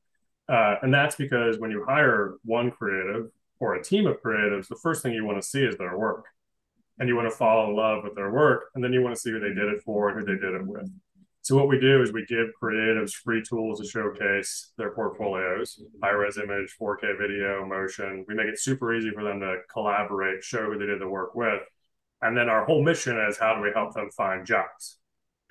Uh, 0.49 0.75
and 0.81 0.93
that's 0.93 1.15
because 1.15 1.57
when 1.57 1.71
you 1.71 1.85
hire 1.87 2.35
one 2.43 2.69
creative 2.69 3.31
or 3.59 3.75
a 3.75 3.83
team 3.83 4.07
of 4.07 4.21
creatives, 4.21 4.67
the 4.67 4.75
first 4.75 5.01
thing 5.01 5.13
you 5.13 5.23
want 5.23 5.41
to 5.41 5.47
see 5.47 5.63
is 5.63 5.77
their 5.77 5.97
work. 5.97 6.25
And 6.99 7.07
you 7.07 7.15
want 7.15 7.29
to 7.29 7.35
fall 7.35 7.69
in 7.69 7.75
love 7.75 8.03
with 8.03 8.15
their 8.15 8.31
work. 8.31 8.65
And 8.75 8.83
then 8.83 8.91
you 8.91 9.01
want 9.01 9.15
to 9.15 9.21
see 9.21 9.31
who 9.31 9.39
they 9.39 9.53
did 9.53 9.69
it 9.69 9.81
for 9.83 10.09
and 10.09 10.19
who 10.19 10.25
they 10.25 10.39
did 10.39 10.53
it 10.53 10.67
with. 10.67 10.91
So 11.43 11.57
what 11.57 11.67
we 11.67 11.77
do 11.77 12.01
is 12.01 12.13
we 12.13 12.25
give 12.25 12.47
creatives 12.61 13.11
free 13.11 13.43
tools 13.43 13.81
to 13.81 13.85
showcase 13.85 14.71
their 14.77 14.91
portfolios, 14.91 15.77
high-res 16.01 16.37
image, 16.37 16.73
4K 16.81 17.17
video, 17.19 17.65
motion. 17.65 18.23
We 18.29 18.33
make 18.33 18.47
it 18.47 18.61
super 18.61 18.95
easy 18.95 19.11
for 19.11 19.25
them 19.25 19.41
to 19.41 19.57
collaborate, 19.69 20.41
show 20.41 20.71
who 20.71 20.79
they 20.79 20.85
did 20.85 21.01
the 21.01 21.09
work 21.09 21.35
with. 21.35 21.59
And 22.21 22.37
then 22.37 22.47
our 22.47 22.63
whole 22.63 22.81
mission 22.81 23.19
is 23.29 23.37
how 23.37 23.55
do 23.55 23.61
we 23.61 23.71
help 23.75 23.93
them 23.93 24.09
find 24.15 24.45
jobs, 24.45 24.99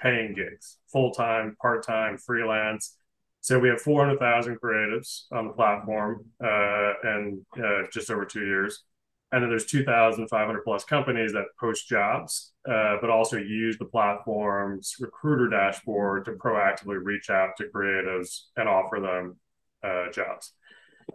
paying 0.00 0.34
gigs, 0.34 0.78
full-time, 0.90 1.56
part-time, 1.60 2.16
freelance. 2.16 2.96
So 3.42 3.58
we 3.58 3.68
have 3.68 3.82
400,000 3.82 4.58
creatives 4.62 5.24
on 5.30 5.48
the 5.48 5.52
platform 5.52 6.24
uh, 6.42 6.92
and 7.02 7.44
uh, 7.62 7.82
just 7.92 8.10
over 8.10 8.24
two 8.24 8.46
years. 8.46 8.82
And 9.32 9.42
then 9.42 9.48
there's 9.48 9.66
2,500 9.66 10.62
plus 10.62 10.84
companies 10.84 11.32
that 11.32 11.46
post 11.58 11.88
jobs, 11.88 12.52
uh, 12.68 12.96
but 13.00 13.08
also 13.08 13.38
use 13.38 13.78
the 13.78 13.86
platform's 13.86 14.94
recruiter 15.00 15.48
dashboard 15.48 16.26
to 16.26 16.32
proactively 16.32 16.98
reach 17.02 17.30
out 17.30 17.56
to 17.56 17.64
creatives 17.74 18.42
and 18.56 18.68
offer 18.68 19.00
them 19.00 19.36
uh, 19.82 20.12
jobs. 20.12 20.52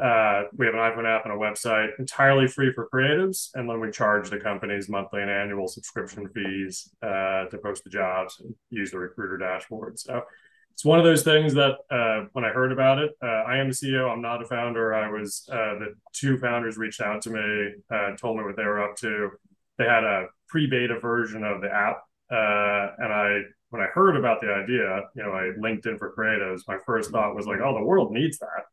Uh, 0.02 0.44
we 0.58 0.66
have 0.66 0.76
an 0.76 0.82
iPhone 0.82 1.08
app 1.08 1.26
and 1.26 1.34
a 1.34 1.38
website 1.38 1.90
entirely 1.98 2.48
free 2.48 2.72
for 2.74 2.90
creatives, 2.94 3.50
and 3.54 3.70
then 3.70 3.80
we 3.80 3.90
charge 3.90 4.30
the 4.30 4.40
companies 4.40 4.90
monthly 4.90 5.22
and 5.22 5.32
annual 5.32 5.68
subscription 5.68 6.28
fees 6.30 6.90
uh, 7.02 7.46
to 7.46 7.58
post 7.64 7.84
the 7.84 7.90
jobs 7.90 8.40
and 8.40 8.54
use 8.70 8.92
the 8.92 9.00
recruiter 9.00 9.38
dashboard. 9.38 9.98
So 9.98 10.24
it's 10.78 10.86
one 10.86 11.00
of 11.00 11.06
those 11.06 11.24
things 11.24 11.56
that 11.56 11.76
uh, 11.90 12.28
when 12.34 12.46
I 12.46 12.50
heard 12.50 12.72
about 12.72 13.00
it, 13.00 13.10
uh, 13.24 13.26
I 13.26 13.58
am 13.58 13.70
the 13.70 13.74
CEO. 13.74 14.12
I'm 14.12 14.22
not 14.22 14.44
a 14.44 14.46
founder. 14.46 14.94
I 14.94 15.10
was 15.10 15.50
uh, 15.52 15.74
the 15.80 15.96
two 16.14 16.38
founders 16.38 16.78
reached 16.78 17.02
out 17.02 17.20
to 17.24 17.32
me, 17.32 17.72
uh, 17.90 18.16
told 18.16 18.38
me 18.38 18.44
what 18.44 18.56
they 18.56 18.64
were 18.64 18.84
up 18.88 18.96
to. 18.98 19.32
They 19.80 19.86
had 19.86 20.04
a 20.04 20.28
pre-beta 20.48 21.00
version 21.00 21.44
of 21.44 21.62
the 21.62 21.74
app, 21.74 22.04
uh, 22.32 22.94
and 23.04 23.12
I 23.12 23.42
when 23.72 23.82
I 23.82 23.88
heard 23.88 24.18
about 24.18 24.40
the 24.40 24.54
idea, 24.54 25.02
you 25.16 25.24
know, 25.24 25.32
I 25.32 25.50
LinkedIn 25.60 25.98
for 25.98 26.14
creatives. 26.16 26.62
My 26.68 26.78
first 26.86 27.10
thought 27.10 27.36
was 27.36 27.48
like, 27.48 27.58
oh, 27.60 27.74
the 27.74 27.84
world 27.84 28.12
needs 28.12 28.38
that. 28.38 28.66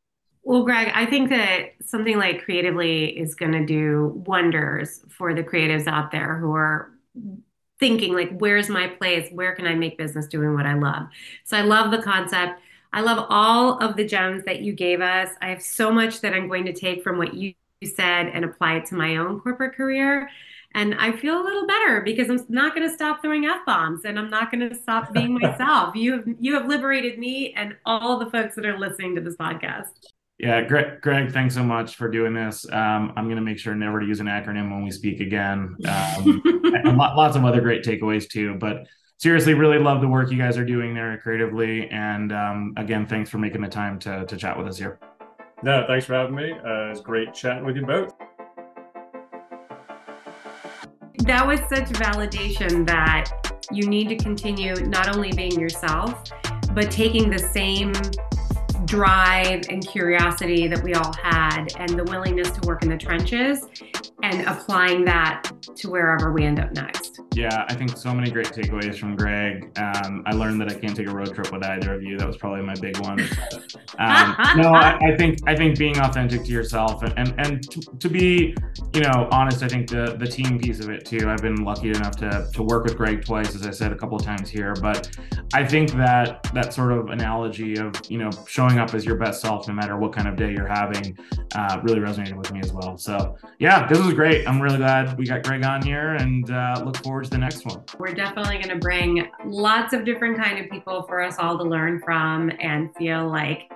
Well, 0.42 0.62
Greg, 0.62 0.92
I 0.94 1.06
think 1.06 1.30
that 1.30 1.70
something 1.82 2.18
like 2.18 2.44
Creatively 2.44 3.18
is 3.18 3.34
going 3.34 3.52
to 3.52 3.64
do 3.64 4.22
wonders 4.26 5.00
for 5.08 5.32
the 5.32 5.42
creatives 5.42 5.86
out 5.86 6.10
there 6.10 6.36
who 6.36 6.52
are 6.52 6.90
thinking 7.80 8.14
like 8.14 8.36
where's 8.38 8.68
my 8.68 8.88
place? 8.88 9.28
Where 9.32 9.54
can 9.54 9.66
i 9.66 9.74
make 9.74 9.98
business 9.98 10.26
doing 10.26 10.54
what 10.54 10.66
i 10.66 10.74
love? 10.74 11.08
So 11.44 11.56
i 11.56 11.62
love 11.62 11.90
the 11.90 12.02
concept. 12.02 12.60
I 12.92 13.00
love 13.00 13.26
all 13.28 13.78
of 13.78 13.96
the 13.96 14.06
gems 14.06 14.44
that 14.44 14.60
you 14.60 14.72
gave 14.72 15.00
us. 15.00 15.30
I 15.42 15.48
have 15.48 15.62
so 15.62 15.90
much 15.90 16.20
that 16.20 16.34
i'm 16.34 16.48
going 16.48 16.64
to 16.66 16.72
take 16.72 17.02
from 17.02 17.18
what 17.18 17.34
you 17.34 17.54
said 17.84 18.28
and 18.28 18.44
apply 18.44 18.76
it 18.76 18.86
to 18.86 18.94
my 18.94 19.16
own 19.16 19.40
corporate 19.40 19.76
career. 19.76 20.30
And 20.72 20.94
i 20.96 21.12
feel 21.12 21.40
a 21.40 21.44
little 21.44 21.66
better 21.66 22.00
because 22.00 22.30
i'm 22.30 22.44
not 22.48 22.74
going 22.74 22.88
to 22.88 22.94
stop 22.94 23.22
throwing 23.22 23.46
f-bombs 23.46 24.04
and 24.04 24.18
i'm 24.18 24.30
not 24.30 24.50
going 24.50 24.68
to 24.68 24.74
stop 24.74 25.12
being 25.12 25.34
myself. 25.40 25.94
You 25.96 26.12
have 26.12 26.24
you 26.38 26.54
have 26.54 26.66
liberated 26.66 27.18
me 27.18 27.52
and 27.54 27.76
all 27.84 28.18
the 28.18 28.30
folks 28.30 28.54
that 28.56 28.66
are 28.66 28.78
listening 28.78 29.14
to 29.16 29.20
this 29.20 29.36
podcast 29.36 29.90
yeah, 30.44 30.60
Greg, 30.60 31.00
Greg, 31.00 31.32
thanks 31.32 31.54
so 31.54 31.62
much 31.62 31.96
for 31.96 32.06
doing 32.06 32.34
this. 32.34 32.70
Um, 32.70 33.14
I'm 33.16 33.24
going 33.24 33.36
to 33.36 33.42
make 33.42 33.58
sure 33.58 33.74
never 33.74 33.98
to 33.98 34.04
use 34.04 34.20
an 34.20 34.26
acronym 34.26 34.70
when 34.70 34.84
we 34.84 34.90
speak 34.90 35.20
again. 35.20 35.74
Um, 35.88 36.42
and 36.84 36.98
lots 36.98 37.34
of 37.34 37.46
other 37.46 37.62
great 37.62 37.82
takeaways 37.82 38.28
too. 38.28 38.54
But 38.56 38.86
seriously, 39.16 39.54
really 39.54 39.78
love 39.78 40.02
the 40.02 40.08
work 40.08 40.30
you 40.30 40.36
guys 40.36 40.58
are 40.58 40.64
doing 40.66 40.92
there 40.92 41.16
creatively. 41.16 41.88
And 41.88 42.30
um, 42.30 42.74
again, 42.76 43.06
thanks 43.06 43.30
for 43.30 43.38
making 43.38 43.62
the 43.62 43.68
time 43.68 43.98
to, 44.00 44.26
to 44.26 44.36
chat 44.36 44.58
with 44.58 44.66
us 44.66 44.76
here. 44.76 45.00
No, 45.62 45.82
thanks 45.86 46.04
for 46.04 46.12
having 46.12 46.34
me. 46.34 46.52
Uh, 46.52 46.90
it's 46.90 47.00
great 47.00 47.32
chatting 47.32 47.64
with 47.64 47.76
you 47.76 47.86
both. 47.86 48.12
That 51.20 51.46
was 51.46 51.60
such 51.70 51.88
validation 51.94 52.86
that 52.86 53.56
you 53.72 53.88
need 53.88 54.10
to 54.10 54.16
continue 54.16 54.74
not 54.74 55.16
only 55.16 55.32
being 55.32 55.58
yourself, 55.58 56.22
but 56.74 56.90
taking 56.90 57.30
the 57.30 57.38
same 57.38 57.94
drive 58.86 59.62
and 59.68 59.86
curiosity 59.86 60.66
that 60.68 60.82
we 60.82 60.94
all 60.94 61.12
had 61.22 61.66
and 61.78 61.90
the 61.90 62.04
willingness 62.04 62.50
to 62.50 62.66
work 62.66 62.82
in 62.82 62.88
the 62.88 62.96
trenches 62.96 63.66
and 64.22 64.46
applying 64.46 65.04
that 65.04 65.50
to 65.76 65.90
wherever 65.90 66.32
we 66.32 66.44
end 66.44 66.58
up 66.58 66.72
next. 66.72 67.20
Yeah, 67.34 67.64
I 67.68 67.74
think 67.74 67.96
so 67.96 68.14
many 68.14 68.30
great 68.30 68.46
takeaways 68.46 68.96
from 68.96 69.16
Greg. 69.16 69.76
Um, 69.76 70.22
I 70.24 70.32
learned 70.32 70.60
that 70.60 70.70
I 70.70 70.74
can't 70.74 70.94
take 70.96 71.08
a 71.08 71.14
road 71.14 71.34
trip 71.34 71.52
with 71.52 71.64
either 71.64 71.92
of 71.92 72.02
you. 72.02 72.16
That 72.16 72.28
was 72.28 72.36
probably 72.36 72.62
my 72.62 72.74
big 72.74 72.96
one. 72.98 73.20
Um, 73.98 74.36
no, 74.56 74.72
I, 74.72 74.96
I, 75.02 75.16
think 75.16 75.40
I 75.46 75.56
think 75.56 75.76
being 75.76 75.98
authentic 75.98 76.44
to 76.44 76.50
yourself 76.52 77.02
and 77.02 77.12
and, 77.16 77.34
and 77.38 77.70
to, 77.70 77.80
to, 77.98 78.08
be, 78.08 78.54
you 78.94 79.00
know, 79.00 79.28
honest. 79.32 79.62
I 79.62 79.68
think 79.68 79.90
the 79.90 80.16
the 80.16 80.26
team 80.26 80.60
piece 80.60 80.78
of 80.80 80.90
it 80.90 81.04
too. 81.04 81.28
I've 81.28 81.42
been 81.42 81.64
lucky 81.64 81.90
enough 81.90 82.16
to 82.18 82.48
to 82.52 82.62
work 82.62 82.84
with 82.84 82.96
Greg 82.96 83.24
twice, 83.24 83.54
as 83.54 83.66
I 83.66 83.70
said 83.70 83.92
a 83.92 83.96
couple 83.96 84.16
of 84.16 84.24
times 84.24 84.48
here. 84.48 84.74
But 84.80 85.10
I 85.52 85.66
think 85.66 85.90
that 85.92 86.44
that 86.54 86.72
sort 86.72 86.92
of 86.92 87.10
analogy 87.10 87.76
of 87.78 87.94
you 88.08 88.18
know 88.18 88.30
showing 88.74 88.88
up 88.88 88.94
as 88.94 89.04
your 89.04 89.16
best 89.16 89.40
self, 89.40 89.68
no 89.68 89.74
matter 89.74 89.96
what 89.96 90.12
kind 90.12 90.26
of 90.26 90.36
day 90.36 90.50
you're 90.50 90.66
having, 90.66 91.16
uh, 91.54 91.80
really 91.82 92.00
resonated 92.00 92.34
with 92.34 92.52
me 92.52 92.60
as 92.60 92.72
well. 92.72 92.96
So 92.96 93.36
yeah, 93.58 93.86
this 93.86 93.98
was 93.98 94.14
great. 94.14 94.48
I'm 94.48 94.60
really 94.60 94.78
glad 94.78 95.16
we 95.16 95.26
got 95.26 95.42
Greg 95.44 95.64
on 95.64 95.82
here, 95.82 96.14
and 96.14 96.50
uh, 96.50 96.82
look 96.84 96.96
forward 96.98 97.24
to 97.24 97.30
the 97.30 97.38
next 97.38 97.64
one. 97.64 97.82
We're 97.98 98.14
definitely 98.14 98.56
going 98.56 98.68
to 98.68 98.76
bring 98.76 99.28
lots 99.44 99.92
of 99.92 100.04
different 100.04 100.36
kind 100.36 100.58
of 100.58 100.70
people 100.70 101.02
for 101.04 101.22
us 101.22 101.36
all 101.38 101.56
to 101.58 101.64
learn 101.64 102.00
from 102.00 102.50
and 102.60 102.94
feel 102.96 103.28
like, 103.28 103.70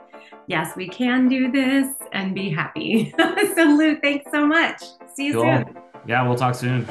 yes, 0.46 0.74
we 0.76 0.88
can 0.88 1.28
do 1.28 1.50
this 1.50 1.94
and 2.12 2.34
be 2.34 2.50
happy. 2.50 3.14
so 3.18 3.64
Lou, 3.64 4.00
thanks 4.00 4.30
so 4.30 4.46
much. 4.46 4.82
See 5.14 5.26
you 5.26 5.34
cool. 5.34 5.42
soon. 5.42 5.78
Yeah, 6.06 6.26
we'll 6.26 6.36
talk 6.36 6.54
soon. 6.54 6.88